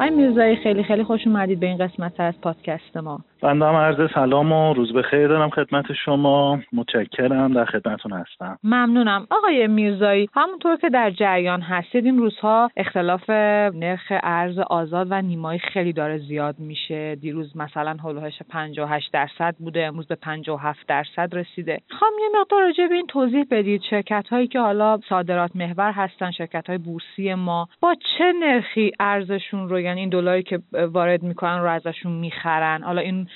آقای 0.00 0.10
میرزایی 0.10 0.56
خیلی 0.56 0.82
خیلی 0.82 1.04
خوش 1.04 1.26
اومدید 1.26 1.60
به 1.60 1.66
این 1.66 1.78
قسمت 1.78 2.20
از 2.20 2.40
پادکست 2.40 2.96
ما. 2.96 3.20
بنده 3.42 3.64
هم 3.64 3.74
عرض 3.74 4.10
سلام 4.14 4.52
و 4.52 4.74
روز 4.74 4.92
بخیر 4.92 5.28
دارم 5.28 5.50
خدمت 5.50 5.92
شما. 6.04 6.58
متشکرم 6.72 7.52
در 7.52 7.64
خدمتون 7.64 8.12
هستم. 8.12 8.58
ممنونم. 8.64 9.26
آقای 9.30 9.66
میرزایی 9.66 10.28
همونطور 10.34 10.76
که 10.76 10.88
در 10.88 11.10
جریان 11.10 11.60
هستید 11.60 12.04
این 12.04 12.18
روزها 12.18 12.70
اختلاف 12.76 13.30
نرخ 13.74 14.12
ارز 14.22 14.58
آزاد 14.58 15.06
و 15.10 15.22
نیمایی 15.22 15.58
خیلی 15.58 15.92
داره 15.92 16.18
زیاد 16.18 16.58
میشه. 16.58 17.16
دیروز 17.20 17.56
مثلا 17.56 17.96
هلوهش 18.04 18.42
58 18.50 19.12
درصد 19.12 19.54
بوده 19.58 19.86
امروز 19.86 20.06
به 20.06 20.14
57 20.14 20.86
درصد 20.88 21.34
رسیده. 21.34 21.80
خواهم 21.98 22.12
یه 22.20 22.40
مقدار 22.40 22.62
راجع 22.62 22.86
به 22.86 22.94
این 22.94 23.06
توضیح 23.06 23.44
بدید. 23.50 23.82
شرکت 23.90 24.28
هایی 24.30 24.46
که 24.46 24.60
حالا 24.60 25.00
صادرات 25.08 25.56
محور 25.56 25.92
هستن 25.92 26.30
شرکت 26.30 26.66
های 26.66 26.78
بورسی 26.78 27.34
ما 27.34 27.68
با 27.80 27.94
چه 28.18 28.32
نرخی 28.40 28.92
ارزشون 29.00 29.68
رو 29.68 29.89
یعنی 29.90 30.00
این 30.00 30.08
دلاری 30.08 30.42
که 30.42 30.60
وارد 30.72 31.22
می‌کنن 31.22 31.58
رو 31.60 31.68
ازشون 31.68 32.12
می‌خرن. 32.12 32.82
حالا 32.82 33.00
این 33.00 33.28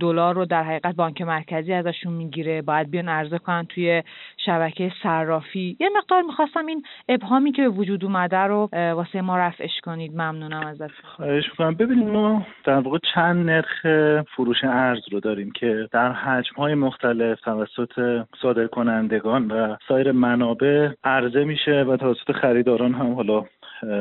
دلار 0.00 0.34
رو 0.34 0.44
در 0.44 0.62
حقیقت 0.62 0.96
بانک 0.96 1.22
مرکزی 1.22 1.72
ازشون 1.72 2.12
می‌گیره. 2.12 2.62
باید 2.62 2.90
بیان 2.90 3.08
عرضه 3.08 3.38
کنن 3.38 3.66
توی 3.68 4.02
شبکه 4.46 4.92
صرافی. 5.02 5.76
یه 5.80 5.88
مقدار 5.96 6.22
می‌خواستم 6.22 6.66
این 6.66 6.82
ابهامی 7.08 7.52
که 7.52 7.62
به 7.62 7.68
وجود 7.68 8.04
اومده 8.04 8.38
رو 8.38 8.68
واسه 8.72 9.20
ما 9.20 9.38
رفعش 9.38 9.80
کنید. 9.84 10.12
ممنونم 10.12 10.66
ازت 10.66 10.90
خواهش 11.02 11.44
می‌کنم. 11.50 11.74
ببینید 11.74 12.08
ما 12.08 12.46
در 12.64 12.78
واقع 12.78 12.98
چند 13.14 13.50
نرخ 13.50 13.86
فروش 14.36 14.64
ارز 14.64 15.00
رو 15.12 15.20
داریم 15.20 15.50
که 15.50 15.88
در 15.92 16.12
حجم 16.12 16.54
های 16.56 16.74
مختلف 16.74 17.40
توسط 17.40 18.24
صادر 18.42 18.66
کنندگان 18.66 19.50
و 19.50 19.76
سایر 19.88 20.12
منابع 20.12 20.88
عرضه 21.04 21.44
میشه 21.44 21.82
و 21.82 21.96
توسط 21.96 22.32
خریداران 22.32 22.94
هم 22.94 23.14
حالا 23.14 23.44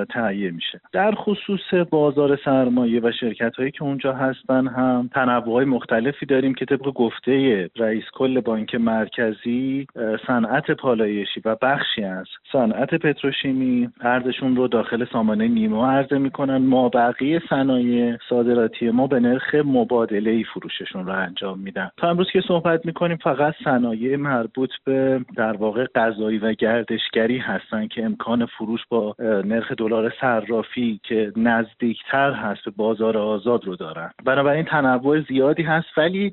تهیه 0.09 0.51
میشه. 0.51 0.81
در 0.93 1.11
خصوص 1.15 1.73
بازار 1.89 2.39
سرمایه 2.45 3.01
و 3.03 3.11
شرکت 3.19 3.55
هایی 3.55 3.71
که 3.71 3.83
اونجا 3.83 4.13
هستن 4.13 4.67
هم 4.67 5.09
تنوع 5.13 5.63
مختلفی 5.63 6.25
داریم 6.25 6.53
که 6.53 6.65
طبق 6.65 6.93
گفته 6.93 7.69
رئیس 7.77 8.03
کل 8.13 8.39
بانک 8.39 8.75
مرکزی 8.75 9.87
صنعت 10.27 10.71
پالایشی 10.71 11.41
و 11.45 11.55
بخشی 11.61 12.03
از 12.03 12.25
صنعت 12.51 12.95
پتروشیمی 12.95 13.89
ارزشون 14.01 14.55
رو 14.55 14.67
داخل 14.67 15.05
سامانه 15.11 15.47
نیما 15.47 15.91
عرضه 15.91 16.17
می‌کنن. 16.17 16.57
ما 16.57 16.89
بقیه 16.89 17.41
صنایع 17.49 18.17
صادراتی 18.29 18.89
ما 18.89 19.07
به 19.07 19.19
نرخ 19.19 19.55
مبادله 19.55 20.31
ای 20.31 20.43
فروششون 20.43 21.05
رو 21.05 21.13
انجام 21.13 21.59
میدن. 21.59 21.89
تا 21.97 22.09
امروز 22.09 22.31
که 22.31 22.41
صحبت 22.47 22.85
می‌کنیم 22.85 23.17
فقط 23.17 23.53
صنایع 23.63 24.15
مربوط 24.15 24.69
به 24.85 25.25
در 25.35 25.57
واقع 25.57 25.85
غذایی 25.95 26.37
و 26.37 26.53
گردشگری 26.53 27.37
هستن 27.37 27.87
که 27.87 28.05
امکان 28.05 28.45
فروش 28.45 28.81
با 28.89 29.15
نرخ 29.19 29.64
نرخ 29.65 29.71
دلار 29.71 30.13
صرافی 30.21 30.99
که 31.03 31.31
نزدیکتر 31.35 32.31
هست 32.31 32.65
به 32.65 32.71
بازار 32.71 33.17
آزاد 33.17 33.65
رو 33.65 33.75
دارن. 33.75 34.11
بنابراین 34.25 34.65
تنوع 34.65 35.21
زیادی 35.21 35.63
هست 35.63 35.97
ولی 35.97 36.31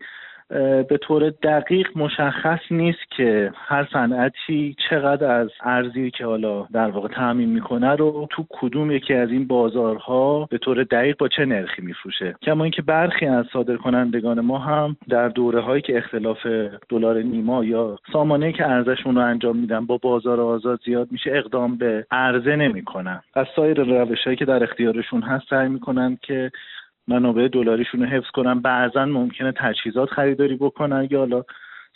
به 0.89 0.99
طور 1.01 1.31
دقیق 1.31 1.89
مشخص 1.97 2.61
نیست 2.71 3.11
که 3.17 3.53
هر 3.55 3.89
صنعتی 3.93 4.77
چقدر 4.91 5.31
از 5.31 5.51
ارزی 5.63 6.11
که 6.11 6.27
حالا 6.27 6.67
در 6.73 6.89
واقع 6.89 7.09
تعمین 7.09 7.49
می‌کنه 7.49 7.91
رو 7.95 8.27
تو 8.31 8.47
کدوم 8.51 8.91
یکی 8.91 9.15
از 9.15 9.31
این 9.31 9.47
بازارها 9.47 10.49
به 10.51 10.59
طور 10.59 10.85
دقیق 10.85 11.17
با 11.19 11.29
چه 11.29 11.45
نرخی 11.45 11.83
میفروشه. 11.83 12.35
کما 12.43 12.65
اینکه 12.65 12.83
برخی 12.83 13.27
از 13.27 13.47
صادرکنندگان 13.53 14.41
ما 14.41 14.59
هم 14.59 14.97
در 15.09 15.29
دوره 15.29 15.61
هایی 15.61 15.83
که 15.83 15.99
اختلاف 15.99 16.47
دلار 16.89 17.19
نیما 17.23 17.65
یا 17.65 17.99
سامانه 18.13 18.53
که 18.53 18.67
ارزشون 18.67 19.15
رو 19.15 19.23
انجام 19.23 19.57
میدن 19.57 19.87
با 19.87 19.97
بازار 19.97 20.41
آزاد 20.41 20.81
زیاد 20.85 21.09
میشه 21.13 21.31
اقدام 21.35 21.77
به 21.77 22.07
عرضه 22.11 22.57
نمی‌کنن. 22.57 23.21
از 23.35 23.47
سایر 23.57 23.81
روش 23.83 24.25
هایی 24.25 24.37
که 24.37 24.45
در 24.45 24.63
اختیارشون 24.63 25.23
هست 25.23 25.45
سعی 25.51 25.69
می‌کنن 25.69 26.19
که 26.23 26.51
منابع 27.09 27.49
دلاریشون 27.49 28.03
رو 28.03 28.07
حفظ 28.07 28.31
کنن. 28.31 28.61
بعضا 28.61 29.05
ممکنه 29.05 29.53
تجهیزات 29.57 30.09
خریداری 30.09 30.57
بکنن 30.57 31.09
یا 31.11 31.19
حالا 31.19 31.43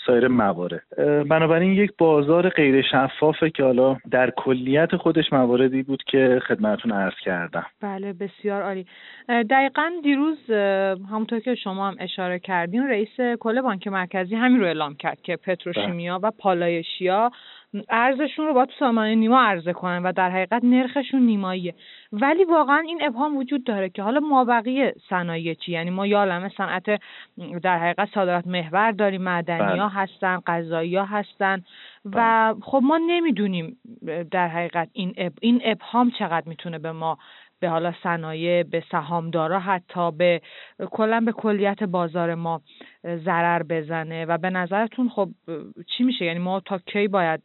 سایر 0.06 0.28
موارد. 0.28 0.82
بنابراین 1.28 1.72
یک 1.72 1.90
بازار 1.98 2.48
غیر 2.48 2.82
شفافه 2.82 3.50
که 3.50 3.62
حالا 3.62 3.96
در 4.10 4.30
کلیت 4.30 4.96
خودش 4.96 5.32
مواردی 5.32 5.82
بود 5.82 6.02
که 6.06 6.40
خدمتون 6.48 6.92
عرض 6.92 7.14
کردم. 7.24 7.66
بله 7.80 8.12
بسیار 8.12 8.62
عالی. 8.62 8.86
دقیقا 9.28 9.90
دیروز 10.02 10.50
همونطور 11.10 11.40
که 11.40 11.54
شما 11.54 11.88
هم 11.88 11.96
اشاره 12.00 12.38
کردین 12.38 12.88
رئیس 12.88 13.20
کل 13.40 13.60
بانک 13.60 13.86
مرکزی 13.88 14.34
همین 14.34 14.60
رو 14.60 14.66
اعلام 14.66 14.94
کرد 14.94 15.20
که 15.20 15.36
پتروشیمیا 15.36 16.20
و 16.22 16.30
پالایشیا 16.38 17.30
ارزشون 17.88 18.46
رو 18.46 18.54
با 18.54 18.66
تو 18.66 18.72
سامانه 18.78 19.14
نیما 19.14 19.42
عرضه 19.42 19.72
کنن 19.72 20.02
و 20.02 20.12
در 20.12 20.30
حقیقت 20.30 20.64
نرخشون 20.64 21.22
نیماییه 21.22 21.74
ولی 22.12 22.44
واقعا 22.44 22.78
این 22.78 22.98
ابهام 23.02 23.36
وجود 23.36 23.64
داره 23.64 23.88
که 23.88 24.02
حالا 24.02 24.20
مابقی 24.20 24.92
صنایع 25.10 25.54
چی 25.54 25.72
یعنی 25.72 25.90
ما 25.90 26.06
یا 26.06 26.48
صنعت 26.56 27.00
در 27.62 27.78
حقیقت 27.78 28.08
صادرات 28.14 28.46
محور 28.46 28.92
داریم 28.92 29.22
معدنی 29.22 29.78
ها 29.78 29.88
بله. 29.88 29.88
هستن 29.88 30.40
غذایی 30.46 30.96
ها 30.96 31.04
هستن 31.04 31.62
و 32.04 32.10
بله. 32.10 32.60
خب 32.62 32.80
ما 32.82 32.98
نمی‌دونیم 32.98 33.76
در 34.30 34.48
حقیقت 34.48 34.88
این 34.92 35.14
اب... 35.16 35.32
این 35.40 35.60
ابهام 35.64 36.10
چقدر 36.10 36.48
می‌تونه 36.48 36.78
به 36.78 36.92
ما 36.92 37.18
به 37.60 37.68
حالا 37.68 37.94
صنایع 38.02 38.62
به 38.62 38.82
سهامدارا 38.90 39.60
حتی 39.60 40.10
به 40.10 40.40
کلا 40.90 41.20
به 41.20 41.32
کلیت 41.32 41.82
بازار 41.82 42.34
ما 42.34 42.60
ضرر 43.06 43.62
بزنه 43.62 44.24
و 44.24 44.38
به 44.38 44.50
نظرتون 44.50 45.08
خب 45.08 45.28
چی 45.96 46.04
میشه؟ 46.04 46.24
یعنی 46.24 46.38
ما 46.38 46.60
تا 46.60 46.78
کی 46.78 47.08
باید 47.08 47.40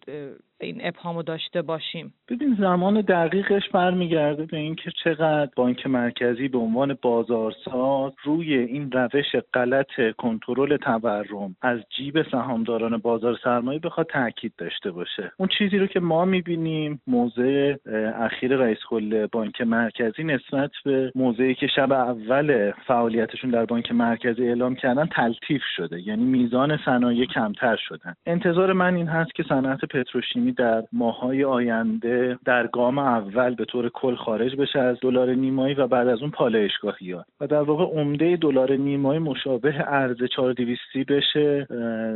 این 0.61 0.81
ابهامو 0.83 1.23
داشته 1.23 1.61
باشیم؟ 1.61 2.13
ببین 2.29 2.57
زمان 2.59 3.01
دقیقش 3.01 3.69
برمیگرده 3.69 4.45
به 4.45 4.57
اینکه 4.57 4.91
چقدر 5.03 5.49
بانک 5.55 5.87
مرکزی 5.87 6.47
به 6.47 6.57
عنوان 6.57 6.97
بازارساز 7.01 8.11
روی 8.23 8.53
این 8.53 8.91
روش 8.91 9.35
غلط 9.53 9.87
کنترل 10.17 10.77
تورم 10.77 11.55
از 11.61 11.79
جیب 11.97 12.21
سهامداران 12.31 12.97
بازار 12.97 13.37
سرمایه 13.43 13.79
بخواد 13.79 14.07
تاکید 14.07 14.53
داشته 14.57 14.91
باشه. 14.91 15.31
اون 15.37 15.49
چیزی 15.57 15.77
رو 15.77 15.87
که 15.87 15.99
ما 15.99 16.25
می‌بینیم 16.25 17.01
موضع 17.07 17.75
اخیر 18.15 18.55
رئیس 18.55 18.79
کل 18.89 19.27
بانک 19.31 19.61
مرکزی 19.61 20.23
نسبت 20.23 20.71
به 20.85 21.11
موضعی 21.15 21.55
که 21.55 21.67
شب 21.67 21.91
اول 21.91 22.71
فعالیتشون 22.87 23.49
در 23.49 23.65
بانک 23.65 23.91
مرکزی 23.91 24.47
اعلام 24.47 24.75
کردن 24.75 25.05
تلطیف 25.05 25.50
شده. 25.75 26.01
یعنی 26.07 26.23
میزان 26.23 26.77
صنایع 26.85 27.25
کمتر 27.25 27.75
شدن 27.75 28.15
انتظار 28.25 28.73
من 28.73 28.95
این 28.95 29.07
هست 29.07 29.35
که 29.35 29.43
صنعت 29.49 29.85
پتروشیمی 29.85 30.51
در 30.51 30.83
ماهای 30.93 31.43
آینده 31.43 32.37
در 32.45 32.67
گام 32.67 32.97
اول 32.97 33.55
به 33.55 33.65
طور 33.65 33.89
کل 33.89 34.15
خارج 34.15 34.55
بشه 34.55 34.79
از 34.79 34.97
دلار 35.01 35.29
نیمایی 35.29 35.73
و 35.73 35.87
بعد 35.87 36.07
از 36.07 36.21
اون 36.21 36.31
پالایشگاهی 36.31 37.11
ها. 37.11 37.25
و 37.41 37.47
در 37.47 37.61
واقع 37.61 37.83
عمده 37.83 38.37
دلار 38.37 38.71
نیمایی 38.71 39.19
مشابه 39.19 39.73
ارز 39.87 40.23
4200 40.35 40.81
بشه 41.07 41.67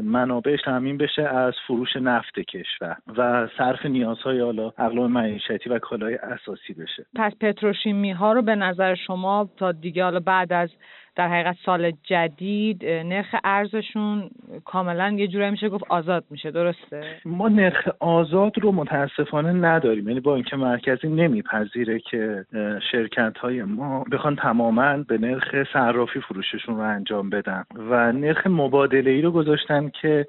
منابعش 0.04 0.62
تامین 0.62 0.98
بشه 0.98 1.22
از 1.22 1.54
فروش 1.68 1.96
نفت 1.96 2.40
کشور 2.40 2.98
و 3.18 3.48
صرف 3.58 3.86
نیازهای 3.86 4.40
حالا 4.40 4.72
اقلام 4.78 5.12
معیشتی 5.12 5.70
و 5.70 5.80
کالای 5.80 6.16
اساسی 6.16 6.74
بشه. 6.74 7.06
پس 7.16 7.34
پتروشیمی 7.42 8.12
ها 8.12 8.34
رو 8.34 8.42
به 8.42 8.56
نظر 8.56 8.96
شما 8.96 9.50
تا 9.58 9.72
دیگه 9.72 10.04
حالا 10.04 10.20
بعد 10.20 10.54
از 10.54 10.70
در 11.16 11.28
حقیقت 11.28 11.56
سال 11.66 11.92
جدید 12.04 12.86
نرخ 12.86 13.36
ارزشون 13.44 14.30
کاملا 14.66 15.16
یه 15.18 15.28
جورایی 15.28 15.52
میشه 15.52 15.70
گفت 15.70 15.84
آزاد 15.90 16.24
میشه 16.30 16.52
درسته؟ 16.52 17.04
ما 17.26 17.48
نرخ 17.48 17.88
آزاد 18.00 18.60
رو 18.60 18.72
متاسفانه 18.72 19.52
نداریم. 19.52 20.08
یعنی 20.08 20.20
بانک 20.20 20.54
مرکزی 20.54 21.08
نمیپذیره 21.08 22.00
که 22.00 22.46
شرکت 22.92 23.38
های 23.38 23.64
ما 23.64 24.04
بخوان 24.12 24.36
تماما 24.36 24.98
به 24.98 25.18
نرخ 25.18 25.56
صرافی 25.74 26.20
فروششون 26.20 26.76
رو 26.76 26.82
انجام 26.82 27.30
بدن 27.30 27.64
و 27.90 28.12
نرخ 28.12 28.48
مبادله 28.48 29.12
ای 29.12 29.22
رو 29.22 29.32
گذاشتن 29.32 29.90
که 30.02 30.26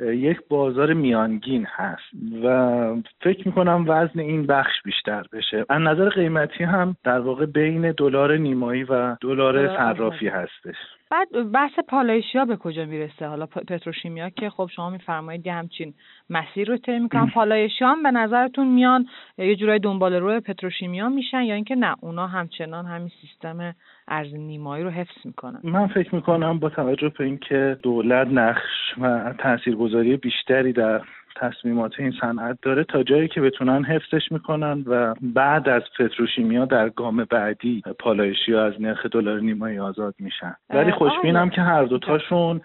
یک 0.00 0.40
بازار 0.48 0.92
میانگین 0.92 1.66
هست 1.70 2.02
و 2.44 2.96
فکر 3.20 3.48
می‌کنم 3.48 3.84
وزن 3.88 4.20
این 4.20 4.46
بخش 4.46 4.82
بیشتر 4.84 5.22
بشه. 5.32 5.64
از 5.68 5.82
نظر 5.82 6.08
قیمتی 6.08 6.64
هم 6.64 6.96
در 7.04 7.20
واقع 7.20 7.46
بین 7.46 7.92
دلار 7.92 8.36
نیمایی 8.36 8.84
و 8.84 9.16
دلار 9.20 9.76
صرافی 9.76 10.28
هستش. 10.28 10.76
بعد 11.10 11.52
بحث 11.52 11.78
پالایشیا 11.88 12.44
به 12.44 12.56
کجا 12.56 12.84
می‌رسه؟ 12.84 13.26
حالا 13.26 13.46
پتروشیمیا 13.46 14.30
که 14.30 14.50
خب 14.50 14.70
شما 14.76 14.90
میفرمایید 14.90 15.46
یه 15.46 15.54
همچین 15.54 15.94
مسیر 16.30 16.68
رو 16.68 16.76
طی 16.76 16.98
می‌کنن. 16.98 17.30
پالایشیا 17.30 17.88
هم 17.88 18.02
به 18.02 18.10
نظرتون 18.10 18.68
میان 18.68 19.06
یه 19.38 19.56
جورای 19.56 19.78
دنبال 19.78 20.14
روی 20.14 20.40
پتروشیمیا 20.40 21.08
میشن 21.08 21.42
یا 21.42 21.54
اینکه 21.54 21.74
نه 21.74 21.96
اونا 22.00 22.26
همچنان 22.26 22.86
همین 22.86 23.10
سیستم 23.20 23.74
ارز 24.08 24.34
نیمایی 24.34 24.84
رو 24.84 24.90
حفظ 24.90 25.16
می‌کنن؟ 25.24 25.60
من 25.64 25.86
فکر 25.86 26.14
می‌کنم 26.14 26.58
با 26.58 26.68
توجه 26.68 27.08
به 27.18 27.24
اینکه 27.24 27.78
دولت 27.82 28.26
نقش 28.26 28.98
و 29.00 29.34
تاثیرگذاری 29.38 30.16
بیشتری 30.16 30.72
در 30.72 31.00
تصمیمات 31.36 31.92
این 31.98 32.12
صنعت 32.20 32.58
داره 32.62 32.84
تا 32.84 33.02
جایی 33.02 33.28
که 33.28 33.40
بتونن 33.40 33.84
حفظش 33.84 34.32
می‌کنن 34.32 34.84
و 34.86 35.14
بعد 35.22 35.68
از 35.68 35.82
پتروشیمیا 35.98 36.64
در 36.64 36.88
گام 36.88 37.24
بعدی 37.24 37.82
پالایشی 37.98 38.54
از 38.54 38.80
نرخ 38.80 39.06
دلار 39.06 39.40
نیمایی 39.40 39.78
آزاد 39.78 40.14
میشن. 40.18 40.54
ولی 40.70 40.92
خوشبینم 40.92 41.50
که 41.50 41.60
هر 41.62 41.84
دوتاشون 41.84 42.60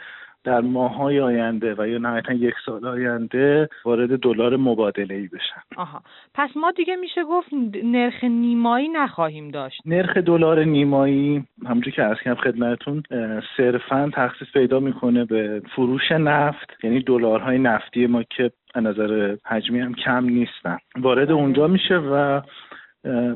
در 0.45 0.61
ماهای 0.61 1.19
آینده 1.19 1.75
و 1.77 1.87
یا 1.87 1.97
نهایتا 1.97 2.33
یک 2.33 2.53
سال 2.65 2.85
آینده 2.87 3.69
وارد 3.85 4.19
دلار 4.19 4.57
مبادله 4.57 5.15
ای 5.15 5.27
بشن. 5.27 5.61
آها. 5.75 6.01
پس 6.33 6.49
ما 6.55 6.71
دیگه 6.71 6.95
میشه 6.95 7.23
گفت 7.23 7.47
نرخ 7.83 8.23
نیمایی 8.23 8.89
نخواهیم 8.89 9.51
داشت. 9.51 9.81
نرخ 9.85 10.17
دلار 10.17 10.63
نیمایی 10.63 11.43
همونجور 11.65 11.93
که 11.93 12.03
از 12.03 12.17
کردم 12.25 12.41
خدمتتون 12.41 13.03
صرفا 13.57 14.11
تخصیص 14.13 14.47
پیدا 14.53 14.79
می‌کنه 14.79 15.25
به 15.25 15.61
فروش 15.75 16.11
نفت 16.11 16.83
یعنی 16.83 16.99
دلارهای 16.99 17.59
نفتی 17.59 18.07
ما 18.07 18.23
که 18.23 18.51
از 18.75 18.83
نظر 18.83 19.35
حجمی 19.45 19.79
هم 19.79 19.93
کم 19.93 20.25
نیستن. 20.25 20.77
وارد. 20.95 21.31
اونجا 21.31 21.67
میشه 21.67 21.97
و 21.97 22.41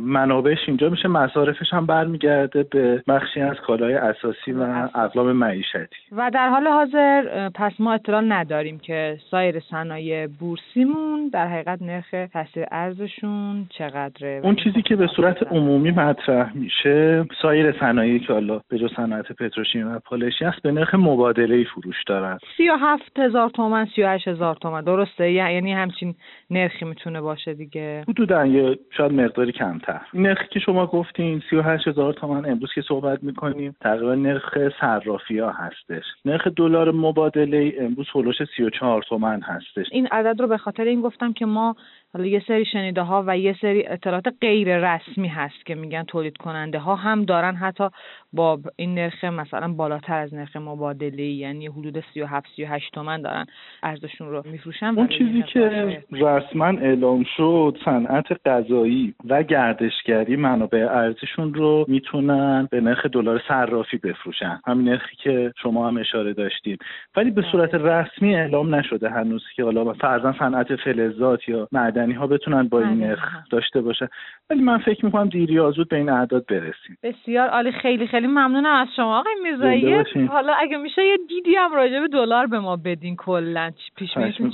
منابعش 0.02 0.60
اینجا 0.68 0.90
میشه. 0.90 1.08
مصارفش 1.08 1.74
هم 1.74 1.86
برمیگرده 1.86 2.64
به 2.64 3.04
بخشی 3.08 3.42
از 3.42 3.56
کالای 3.68 3.94
اساسی 3.94 4.52
و 4.52 4.90
اقلام 4.96 5.32
معیشتی. 5.32 5.96
و 6.12 6.32
در 6.34 6.50
حال 6.50 6.68
حاضر 6.68 7.50
پس 7.50 7.72
ما 7.80 7.94
اطلاع 7.94 8.22
نداریم 8.22 8.80
که 8.80 9.18
سایر 9.32 9.60
صنایع 9.60 10.28
بورسیمون 10.28 11.30
در 11.34 11.48
حقیقت 11.48 11.82
نرخ 11.82 12.16
تاثیر 12.34 12.66
ارزشون 12.72 13.66
چقدره 13.70 14.42
اون 14.44 14.56
چیزی 14.56 14.82
که 14.82 14.96
به 14.96 15.08
صورت 15.08 15.44
عمومی 15.44 15.92
مطرح 15.92 16.58
میشه 16.58 17.26
سایر 17.42 17.80
صنایعی 17.80 18.20
که 18.20 18.34
حالا 18.34 18.62
به 18.70 18.78
جز 18.78 18.90
صنعت 18.96 19.32
پتروشیمی 19.32 19.84
و 19.84 20.00
پالشی 20.00 20.46
است 20.46 20.62
به 20.62 20.72
نرخ 20.72 20.96
مبادله 20.96 21.56
ای 21.56 21.66
فروش 21.66 22.04
دارن. 22.08 22.38
37 22.58 23.20
هزار 23.20 23.50
تومن 23.50 23.86
38 23.96 24.28
هزار 24.28 24.56
تومن. 24.56 24.82
درسته؟ 24.82 25.32
یعنی 25.32 25.74
همچین 25.74 26.16
نرخی 26.50 26.86
می‌تونه 26.86 27.22
باشه 27.22 27.54
دیگه. 27.54 28.04
حدودا 28.10 28.46
یه 28.46 28.80
شاید 28.98 29.12
مقداری 29.12 29.52
کمتر. 29.60 30.02
این 30.14 30.28
نرخی 30.28 30.48
که 30.52 30.60
شما 30.60 30.86
گفتین 30.86 31.42
38 31.50 31.88
هزار 31.88 32.14
تومن 32.14 32.52
امروز 32.52 32.70
که 32.76 32.82
صحبت 32.82 33.24
می‌کنیم 33.24 33.76
تقریبا 33.82 34.16
نرخ 34.16 34.58
صرافی 34.82 35.40
ها 35.40 35.52
هستش. 35.52 36.04
نرخ 36.26 36.48
دلار 36.48 36.92
مبادله 36.92 37.74
امروز 37.80 38.08
هلوش 38.16 38.36
34 38.58 39.04
تومن 39.04 39.42
هستش. 39.42 39.86
این 39.92 40.08
عدد 40.12 40.42
رو 40.42 40.48
به 40.48 40.58
خاطر 40.58 40.84
این 40.84 41.02
گفتم 41.02 41.34
که 41.34 41.46
ما 41.46 41.76
حالا 42.14 42.26
یه 42.26 42.44
سری 42.48 42.66
شنیده 42.66 43.02
ها 43.02 43.24
و 43.28 43.38
یه 43.38 43.56
سری 43.62 43.88
اطلاعات 43.88 44.26
غیر 44.42 44.94
رسمی 44.94 45.28
هست 45.28 45.66
که 45.66 45.76
میگن 45.76 46.04
تولید 46.04 46.38
کننده 46.38 46.80
ها 46.80 46.96
هم 46.96 47.26
دارن 47.26 47.56
حتی 47.56 47.90
با 48.34 48.60
این 48.76 48.96
نرخ 48.96 49.24
مثلا 49.24 49.74
بالاتر 49.74 50.18
از 50.18 50.34
نرخ 50.34 50.56
مبادله 50.56 51.24
یعنی 51.24 51.68
حدود 51.68 52.04
37 52.14 52.48
38 52.56 52.94
تومن 52.94 53.22
دارن 53.22 53.46
ارزششون 53.84 54.30
رو 54.30 54.44
میفروشن 54.46 54.86
اون 54.86 55.08
چیزی 55.08 55.44
که 55.44 56.04
رسما 56.12 56.66
اعلام 56.66 57.26
شد 57.38 57.78
صنعت 57.86 58.48
غذایی 58.48 59.14
و 59.30 59.44
گردشگری 59.44 60.36
منابع 60.36 60.88
ارزششون 60.92 61.54
رو 61.54 61.86
می‌تونن 61.88 62.68
به 62.72 62.82
نرخ 62.82 63.06
دلار 63.06 63.42
صرافی 63.48 63.98
بفروشن. 63.98 64.60
همین 64.68 64.90
نرخی 64.90 65.16
که 65.16 65.54
شما 65.62 65.88
هم 65.88 65.98
اشاره 65.98 66.34
داشتید 66.34 66.80
ولی 67.16 67.32
به 67.32 67.44
صورت 67.52 67.74
رسمی 67.74 68.36
اعلام 68.36 68.76
نشده 68.76 69.10
هنوز 69.10 69.44
که 69.56 69.64
حالا 69.64 69.94
فرضاً 69.94 70.34
صنعت 70.40 70.76
فلزات 70.76 71.50
یا 71.50 71.68
معدنی 72.00 72.14
ها 72.14 72.28
بتونن 72.28 72.68
با 72.68 72.80
این 72.80 73.00
بله. 73.00 73.08
نرخ 73.08 73.50
داشته 73.52 73.82
باشن 73.82 74.08
ولی 74.50 74.62
من 74.62 74.78
فکر 74.78 75.06
می‌کنم 75.06 75.30
دیر 75.30 75.52
یا 75.52 75.72
زود 75.72 75.90
به 75.90 75.96
این 75.98 76.10
اعداد 76.10 76.46
برسیم. 76.46 76.98
بسیار 77.04 77.48
عالی. 77.48 77.72
خیلی 77.72 78.08
خیلی 78.08 78.28
ممنونم 78.28 78.82
از 78.82 78.88
شما 78.96 79.20
آقای 79.20 79.34
میرزایی. 79.44 79.94
حالا 80.28 80.54
اگه 80.54 80.78
میشه 80.78 81.06
یه 81.06 81.18
دیدی 81.30 81.56
هم 81.56 81.76
راجع 81.76 82.00
به 82.00 82.08
دلار 82.08 82.48
به 82.48 82.60
ما 82.60 82.76
بدین 82.76 83.16
کلا. 83.16 83.72
پیش 83.96 84.10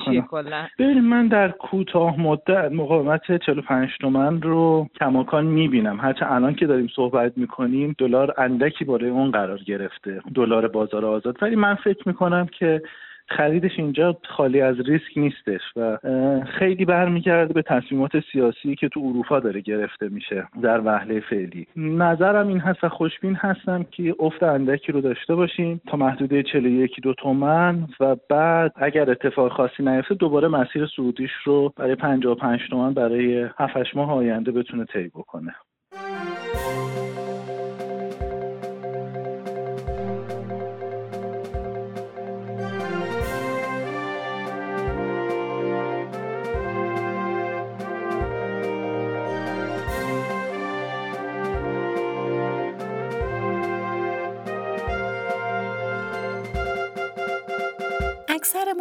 چیه 0.06 0.22
کلا؟ 0.22 0.66
ببین 0.80 1.00
من 1.00 1.28
در 1.28 1.50
کوتاه 1.52 2.22
مدت 2.22 2.72
مقاومت 2.72 3.46
45 3.46 3.90
تومن 4.02 4.42
رو 4.42 4.88
کماکان 5.00 5.46
می‌بینم. 5.46 6.00
هرچه 6.00 6.32
الان 6.32 6.56
که 6.56 6.66
داریم 6.66 6.88
صحبت 6.96 7.38
می‌کنیم 7.38 7.96
دلار 7.98 8.34
اندکی 8.38 8.86
بالای 8.86 9.10
اون 9.10 9.32
قرار 9.32 9.58
گرفته. 9.58 10.22
دلار 10.36 10.68
بازار 10.68 11.06
آزاد. 11.06 11.38
ولی 11.42 11.56
من 11.56 11.76
فکر 11.76 12.04
می‌کنم 12.06 12.48
که 12.60 12.82
خریدش 13.28 13.72
اینجا 13.78 14.18
خالی 14.24 14.62
از 14.62 14.76
ریسک 14.80 15.18
نیستش 15.18 15.62
و 15.76 15.98
خیلی 16.60 16.86
برمیگرده 16.86 17.54
به 17.54 17.62
تصمیمات 17.62 18.12
سیاسی 18.32 18.76
که 18.76 18.90
تو 18.90 19.00
اروپا 19.00 19.40
داره 19.40 19.62
گرفته 19.62 20.10
میشه 20.10 20.48
در 20.64 20.82
وهله 20.86 21.20
فعلی. 21.20 21.68
نظرم 21.76 22.48
این 22.48 22.60
هست 22.60 22.84
و 22.84 22.90
خوشبین 22.90 23.36
هستم 23.36 23.84
که 23.84 24.16
افت 24.20 24.44
اندکی 24.44 24.92
رو 24.92 25.02
داشته 25.02 25.36
باشیم 25.36 25.82
تا 25.88 25.98
محدوده 25.98 26.44
41 26.44 27.02
دو 27.04 27.14
تومن 27.14 27.88
و 28.00 28.16
بعد 28.30 28.72
اگر 28.76 29.12
اتفاق 29.12 29.52
خاصی 29.52 29.84
نیفته 29.84 30.16
دوباره 30.16 30.48
مسیر 30.48 30.88
سعودیش 30.96 31.32
رو 31.44 31.74
برای 31.78 31.96
55 31.96 32.60
تومن 32.70 32.94
برای 32.94 33.50
7 33.58 33.96
ماه 33.96 34.12
آینده 34.12 34.52
بتونه 34.52 34.86
طی 34.86 35.08
بکنه. 35.08 35.56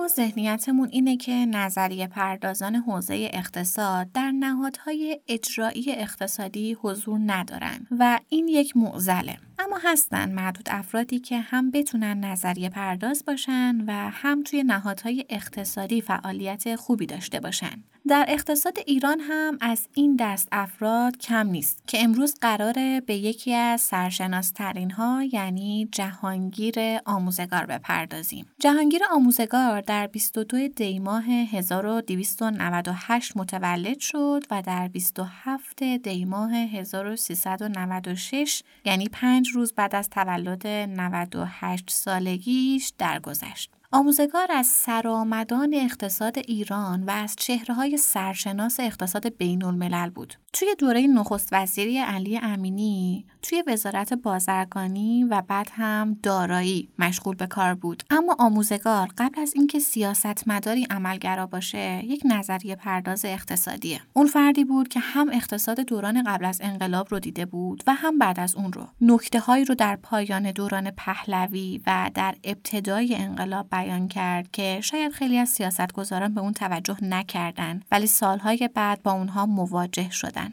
ذهنیتمون 0.08 0.88
اینه 0.92 1.16
که 1.16 1.32
نظریه 1.32 2.06
پردازان 2.06 2.74
حوزه 2.74 3.30
اقتصاد 3.32 4.12
در 4.12 4.30
نهادهای 4.30 5.20
اجرایی 5.28 5.92
اقتصادی 5.92 6.76
حضور 6.80 7.20
ندارن 7.26 7.86
و 7.98 8.20
این 8.28 8.48
یک 8.48 8.76
معضله. 8.76 9.38
اما 9.58 9.78
هستن 9.82 10.32
معدود 10.32 10.68
افرادی 10.70 11.18
که 11.18 11.40
هم 11.40 11.70
بتونن 11.70 12.24
نظریه 12.24 12.68
پرداز 12.68 13.24
باشن 13.26 13.84
و 13.86 13.92
هم 13.92 14.42
توی 14.42 14.62
نهادهای 14.62 15.24
اقتصادی 15.28 16.00
فعالیت 16.00 16.76
خوبی 16.76 17.06
داشته 17.06 17.40
باشن. 17.40 17.84
در 18.08 18.24
اقتصاد 18.28 18.78
ایران 18.86 19.20
هم 19.20 19.58
از 19.60 19.88
این 19.94 20.16
دست 20.20 20.48
افراد 20.52 21.16
کم 21.16 21.46
نیست 21.46 21.82
که 21.86 22.02
امروز 22.02 22.34
قراره 22.40 23.00
به 23.00 23.14
یکی 23.14 23.54
از 23.54 23.80
سرشناسترین 23.80 24.90
ها 24.90 25.22
یعنی 25.32 25.88
جهانگیر 25.92 26.74
آموزگار 27.04 27.66
بپردازیم. 27.66 28.46
جهانگیر 28.58 29.02
آموزگار 29.12 29.80
در 29.80 30.06
22 30.06 30.68
دی 30.68 30.98
ماه 30.98 31.30
1298 31.30 33.36
متولد 33.36 33.98
شد 33.98 34.44
و 34.50 34.62
در 34.62 34.88
27 34.88 35.82
دی 35.82 36.24
ماه 36.24 36.54
1396 36.54 38.62
یعنی 38.84 39.08
پنج 39.08 39.48
روز 39.48 39.72
بعد 39.72 39.94
از 39.94 40.10
تولد 40.10 40.66
98 40.66 41.90
سالگیش 41.90 42.92
درگذشت. 42.98 43.70
آموزگار 43.94 44.52
از 44.52 44.66
سرآمدان 44.66 45.74
اقتصاد 45.74 46.38
ایران 46.38 47.02
و 47.02 47.10
از 47.10 47.36
چهره 47.36 47.74
های 47.74 47.96
سرشناس 47.96 48.80
اقتصاد 48.80 49.36
بین 49.36 49.64
الملل 49.64 50.10
بود. 50.10 50.34
توی 50.54 50.74
دوره 50.78 51.06
نخست 51.06 51.48
وزیری 51.52 51.98
علی 51.98 52.38
امینی 52.42 53.26
توی 53.42 53.62
وزارت 53.66 54.12
بازرگانی 54.12 55.24
و 55.24 55.42
بعد 55.48 55.68
هم 55.72 56.16
دارایی 56.22 56.88
مشغول 56.98 57.36
به 57.36 57.46
کار 57.46 57.74
بود. 57.74 58.02
اما 58.10 58.36
آموزگار 58.38 59.08
قبل 59.18 59.40
از 59.40 59.52
اینکه 59.56 59.78
سیاستمداری 59.78 60.86
عملگرا 60.90 61.46
باشه 61.46 62.04
یک 62.04 62.22
نظریه 62.24 62.76
پرداز 62.76 63.24
اقتصادیه. 63.24 64.00
اون 64.12 64.26
فردی 64.26 64.64
بود 64.64 64.88
که 64.88 65.00
هم 65.00 65.30
اقتصاد 65.32 65.80
دوران 65.80 66.22
قبل 66.22 66.44
از 66.44 66.60
انقلاب 66.64 67.06
رو 67.10 67.18
دیده 67.18 67.46
بود 67.46 67.82
و 67.86 67.94
هم 67.94 68.18
بعد 68.18 68.40
از 68.40 68.54
اون 68.54 68.72
رو. 68.72 68.86
نکته 69.00 69.40
هایی 69.40 69.64
رو 69.64 69.74
در 69.74 69.96
پایان 69.96 70.50
دوران 70.50 70.90
پهلوی 70.90 71.80
و 71.86 72.10
در 72.14 72.34
ابتدای 72.44 73.14
انقلاب 73.14 73.66
بیان 73.70 74.08
کرد 74.08 74.50
که 74.50 74.80
شاید 74.82 75.12
خیلی 75.12 75.38
از 75.38 75.48
سیاستگزاران 75.48 76.34
به 76.34 76.40
اون 76.40 76.52
توجه 76.52 76.96
نکردن 77.02 77.82
ولی 77.92 78.06
سالهای 78.06 78.70
بعد 78.74 79.02
با 79.02 79.12
اونها 79.12 79.46
مواجه 79.46 80.10
شدن. 80.10 80.43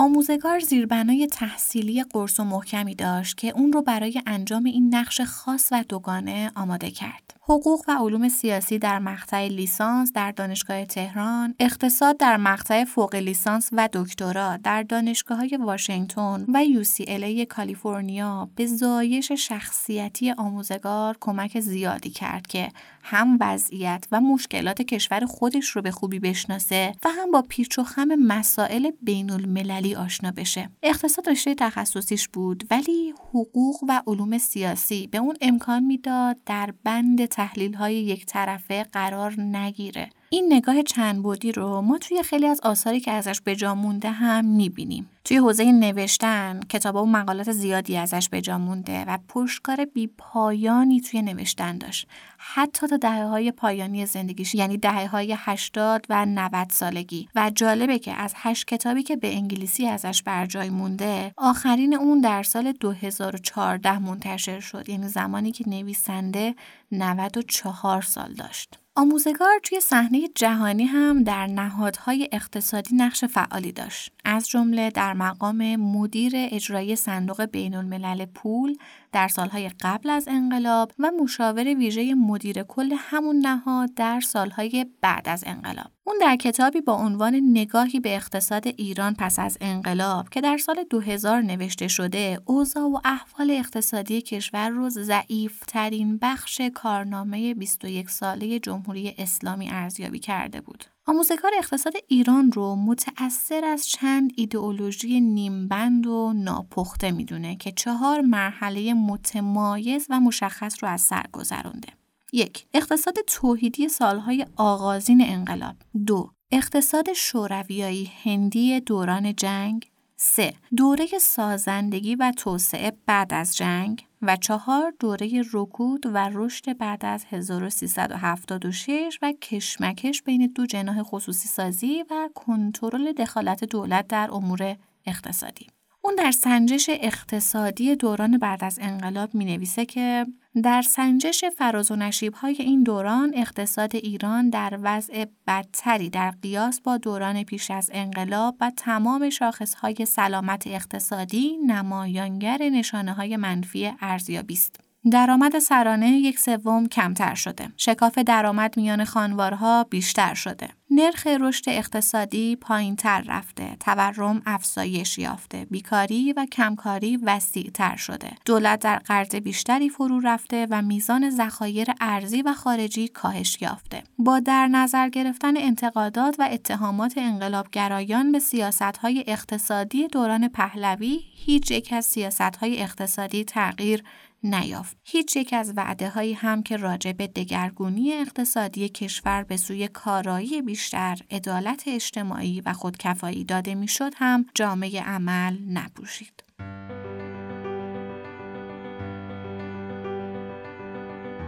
آموزگار 0.00 0.60
زیربنای 0.60 1.26
تحصیلی 1.26 2.02
قرص 2.02 2.40
و 2.40 2.44
محکمی 2.44 2.94
داشت 2.94 3.36
که 3.36 3.48
اون 3.48 3.72
رو 3.72 3.82
برای 3.82 4.22
انجام 4.26 4.64
این 4.64 4.94
نقش 4.94 5.20
خاص 5.20 5.68
و 5.72 5.84
دوگانه 5.88 6.50
آماده 6.54 6.90
کرد. 6.90 7.34
حقوق 7.42 7.84
و 7.88 7.92
علوم 8.00 8.28
سیاسی 8.28 8.78
در 8.78 8.98
مقطع 8.98 9.48
لیسانس 9.48 10.12
در 10.12 10.30
دانشگاه 10.30 10.84
تهران، 10.84 11.54
اقتصاد 11.58 12.16
در 12.16 12.36
مقطع 12.36 12.84
فوق 12.84 13.14
لیسانس 13.14 13.68
و 13.72 13.88
دکترا 13.92 14.56
در 14.56 14.82
دانشگاه 14.82 15.38
های 15.38 15.58
واشنگتن 15.60 16.44
و 16.48 16.64
UCLA 16.64 17.46
کالیفرنیا 17.48 18.48
به 18.56 18.66
زایش 18.66 19.32
شخصیتی 19.32 20.30
آموزگار 20.30 21.16
کمک 21.20 21.60
زیادی 21.60 22.10
کرد 22.10 22.46
که 22.46 22.68
هم 23.02 23.38
وضعیت 23.40 24.06
و 24.12 24.20
مشکلات 24.20 24.82
کشور 24.82 25.26
خودش 25.26 25.68
رو 25.68 25.82
به 25.82 25.90
خوبی 25.90 26.18
بشناسه 26.18 26.92
و 27.04 27.08
هم 27.08 27.30
با 27.30 27.42
پیچ 27.48 27.78
و 27.78 27.84
خم 27.84 28.08
مسائل 28.14 28.90
بین 29.02 29.30
المللی 29.30 29.94
آشنا 29.94 30.30
بشه. 30.30 30.70
اقتصاد 30.82 31.28
رشته 31.28 31.54
تخصصیش 31.54 32.28
بود 32.28 32.64
ولی 32.70 33.14
حقوق 33.30 33.84
و 33.88 34.02
علوم 34.06 34.38
سیاسی 34.38 35.06
به 35.06 35.18
اون 35.18 35.36
امکان 35.40 35.82
می‌داد 35.82 36.36
در 36.46 36.74
بند 36.84 37.26
تحلیل 37.26 37.74
های 37.74 37.94
یک 37.94 38.26
طرفه 38.26 38.84
قرار 38.84 39.40
نگیره. 39.40 40.10
این 40.32 40.52
نگاه 40.52 40.82
چند 40.82 41.22
بودی 41.22 41.52
رو 41.52 41.80
ما 41.80 41.98
توی 41.98 42.22
خیلی 42.22 42.46
از 42.46 42.60
آثاری 42.60 43.00
که 43.00 43.10
ازش 43.10 43.40
به 43.40 43.56
جا 43.56 43.74
مونده 43.74 44.10
هم 44.10 44.44
می‌بینیم. 44.44 45.10
توی 45.24 45.36
حوزه 45.36 45.72
نوشتن 45.72 46.60
کتاب 46.68 46.96
و 46.96 47.06
مقالات 47.06 47.52
زیادی 47.52 47.96
ازش 47.96 48.28
به 48.28 48.40
جا 48.40 48.58
مونده 48.58 49.04
و 49.04 49.18
پشتکار 49.28 49.84
بی 49.84 50.06
پایانی 50.06 51.00
توی 51.00 51.22
نوشتن 51.22 51.78
داشت. 51.78 52.08
حتی 52.38 52.86
تا 52.86 52.96
دهه 52.96 53.24
های 53.24 53.52
پایانی 53.52 54.06
زندگیش 54.06 54.54
یعنی 54.54 54.76
دهه 54.76 55.06
های 55.06 55.36
80 55.38 56.06
و 56.08 56.26
90 56.26 56.70
سالگی 56.70 57.28
و 57.34 57.50
جالبه 57.54 57.98
که 57.98 58.12
از 58.12 58.32
هشت 58.36 58.66
کتابی 58.66 59.02
که 59.02 59.16
به 59.16 59.34
انگلیسی 59.34 59.86
ازش 59.86 60.22
بر 60.22 60.46
جای 60.46 60.70
مونده 60.70 61.32
آخرین 61.36 61.94
اون 61.94 62.20
در 62.20 62.42
سال 62.42 62.72
2014 62.72 63.98
منتشر 63.98 64.60
شد 64.60 64.88
یعنی 64.88 65.08
زمانی 65.08 65.52
که 65.52 65.68
نویسنده 65.68 66.54
94 66.92 68.02
سال 68.02 68.34
داشت. 68.34 68.79
آموزگار 69.00 69.58
توی 69.62 69.80
صحنه 69.80 70.28
جهانی 70.34 70.84
هم 70.84 71.22
در 71.22 71.46
نهادهای 71.46 72.28
اقتصادی 72.32 72.96
نقش 72.96 73.24
فعالی 73.24 73.72
داشت. 73.72 74.12
از 74.24 74.48
جمله 74.48 74.90
در 74.90 75.12
مقام 75.12 75.76
مدیر 75.76 76.32
اجرایی 76.34 76.96
صندوق 76.96 77.44
بین 77.44 77.74
الملل 77.74 78.24
پول 78.24 78.76
در 79.12 79.28
سالهای 79.28 79.70
قبل 79.80 80.10
از 80.10 80.28
انقلاب 80.28 80.92
و 80.98 81.10
مشاور 81.22 81.64
ویژه 81.64 82.14
مدیر 82.14 82.62
کل 82.62 82.92
همون 82.98 83.36
نهاد 83.36 83.94
در 83.94 84.20
سالهای 84.20 84.86
بعد 85.00 85.28
از 85.28 85.44
انقلاب. 85.46 85.90
اون 86.04 86.16
در 86.20 86.36
کتابی 86.36 86.80
با 86.80 86.92
عنوان 86.94 87.40
نگاهی 87.44 88.00
به 88.00 88.16
اقتصاد 88.16 88.66
ایران 88.66 89.14
پس 89.18 89.38
از 89.38 89.58
انقلاب 89.60 90.28
که 90.28 90.40
در 90.40 90.58
سال 90.58 90.84
2000 90.90 91.42
نوشته 91.42 91.88
شده، 91.88 92.40
اوضاع 92.44 92.84
و 92.84 92.98
احوال 93.04 93.50
اقتصادی 93.50 94.22
کشور 94.22 94.68
رو 94.68 94.88
ضعیف 94.88 95.64
ترین 95.66 96.18
بخش 96.22 96.60
کارنامه 96.74 97.54
21 97.54 98.10
ساله 98.10 98.58
جمهوری 98.58 99.14
اسلامی 99.18 99.70
ارزیابی 99.70 100.18
کرده 100.18 100.60
بود. 100.60 100.84
آموزگار 101.06 101.50
اقتصاد 101.58 101.92
ایران 102.08 102.52
رو 102.52 102.76
متأثر 102.76 103.64
از 103.64 103.86
چند 103.86 104.32
ایدئولوژی 104.36 105.20
نیمبند 105.20 106.06
و 106.06 106.32
ناپخته 106.36 107.10
می‌دونه 107.10 107.56
که 107.56 107.72
چهار 107.72 108.20
مرحله 108.20 108.94
متمایز 108.94 110.06
و 110.10 110.20
مشخص 110.20 110.84
رو 110.84 110.88
از 110.88 111.00
سر 111.00 111.24
گذرونده. 111.32 111.88
یک 112.32 112.66
اقتصاد 112.74 113.14
توحیدی 113.26 113.88
سالهای 113.88 114.46
آغازین 114.56 115.22
انقلاب 115.26 115.74
دو 116.06 116.30
اقتصاد 116.52 117.12
شورویایی 117.12 118.12
هندی 118.24 118.80
دوران 118.80 119.36
جنگ 119.36 119.90
3. 120.16 120.54
دوره 120.76 121.06
سازندگی 121.20 122.14
و 122.14 122.32
توسعه 122.36 122.92
بعد 123.06 123.34
از 123.34 123.56
جنگ 123.56 124.06
و 124.22 124.36
چهار 124.36 124.92
دوره 124.98 125.42
رکود 125.52 126.06
و 126.06 126.30
رشد 126.32 126.78
بعد 126.78 127.04
از 127.04 127.24
1376 127.28 129.18
و 129.22 129.32
کشمکش 129.32 130.22
بین 130.22 130.52
دو 130.54 130.66
جناح 130.66 131.02
خصوصی 131.02 131.48
سازی 131.48 132.04
و 132.10 132.28
کنترل 132.34 133.12
دخالت 133.12 133.64
دولت 133.64 134.06
در 134.06 134.28
امور 134.32 134.76
اقتصادی. 135.06 135.66
اون 136.02 136.14
در 136.14 136.30
سنجش 136.30 136.90
اقتصادی 136.92 137.96
دوران 137.96 138.38
بعد 138.38 138.64
از 138.64 138.78
انقلاب 138.82 139.34
می 139.34 139.44
نویسه 139.44 139.84
که 139.84 140.26
در 140.62 140.82
سنجش 140.82 141.44
فراز 141.44 141.90
و 141.90 141.96
نشیب 141.96 142.34
های 142.34 142.56
این 142.58 142.82
دوران 142.82 143.32
اقتصاد 143.34 143.96
ایران 143.96 144.50
در 144.50 144.78
وضع 144.82 145.24
بدتری 145.46 146.10
در 146.10 146.30
قیاس 146.30 146.80
با 146.80 146.96
دوران 146.96 147.42
پیش 147.42 147.70
از 147.70 147.90
انقلاب 147.92 148.56
و 148.60 148.72
تمام 148.76 149.30
شاخص 149.30 149.74
های 149.74 150.06
سلامت 150.06 150.66
اقتصادی 150.66 151.58
نمایانگر 151.66 152.58
نشانه 152.62 153.12
های 153.12 153.36
منفی 153.36 153.92
ارزیابی 154.00 154.54
است. 154.54 154.89
درآمد 155.10 155.58
سرانه 155.58 156.10
یک 156.10 156.38
سوم 156.38 156.86
کمتر 156.86 157.34
شده. 157.34 157.68
شکاف 157.76 158.18
درآمد 158.18 158.76
میان 158.76 159.04
خانوارها 159.04 159.84
بیشتر 159.84 160.34
شده. 160.34 160.68
نرخ 160.90 161.26
رشد 161.26 161.64
اقتصادی 161.68 162.56
پایین 162.56 162.96
تر 162.96 163.20
رفته، 163.20 163.76
تورم 163.80 164.42
افزایش 164.46 165.18
یافته، 165.18 165.66
بیکاری 165.70 166.32
و 166.32 166.46
کمکاری 166.52 167.16
وسیع 167.16 167.70
تر 167.74 167.96
شده. 167.96 168.30
دولت 168.44 168.80
در 168.80 168.98
قرض 168.98 169.34
بیشتری 169.34 169.88
فرو 169.88 170.20
رفته 170.20 170.66
و 170.70 170.82
میزان 170.82 171.30
ذخایر 171.30 171.88
ارزی 172.00 172.42
و 172.42 172.52
خارجی 172.52 173.08
کاهش 173.08 173.62
یافته. 173.62 174.02
با 174.18 174.40
در 174.40 174.66
نظر 174.66 175.08
گرفتن 175.08 175.56
انتقادات 175.56 176.36
و 176.38 176.48
اتهامات 176.52 177.14
انقلابگرایان 177.16 178.32
به 178.32 178.38
سیاستهای 178.38 179.24
اقتصادی 179.26 180.08
دوران 180.08 180.48
پهلوی، 180.48 181.20
هیچ 181.34 181.70
یک 181.70 181.92
از 181.92 182.04
سیاستهای 182.04 182.82
اقتصادی 182.82 183.44
تغییر 183.44 184.04
نیافت. 184.42 184.96
هیچ 185.04 185.36
یک 185.36 185.52
از 185.52 185.72
وعده 185.76 186.08
هایی 186.08 186.32
هم 186.32 186.62
که 186.62 186.76
راجع 186.76 187.12
به 187.12 187.26
دگرگونی 187.26 188.12
اقتصادی 188.12 188.88
کشور 188.88 189.42
به 189.42 189.56
سوی 189.56 189.88
کارایی 189.88 190.62
بیشتر، 190.62 191.18
عدالت 191.30 191.82
اجتماعی 191.86 192.60
و 192.60 192.72
خودکفایی 192.72 193.44
داده 193.44 193.74
می‌شد 193.74 194.12
هم 194.16 194.46
جامه 194.54 195.02
عمل 195.02 195.58
نپوشید. 195.68 196.44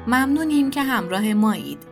ممنونیم 0.06 0.70
که 0.70 0.82
همراه 0.82 1.34
مایید. 1.34 1.91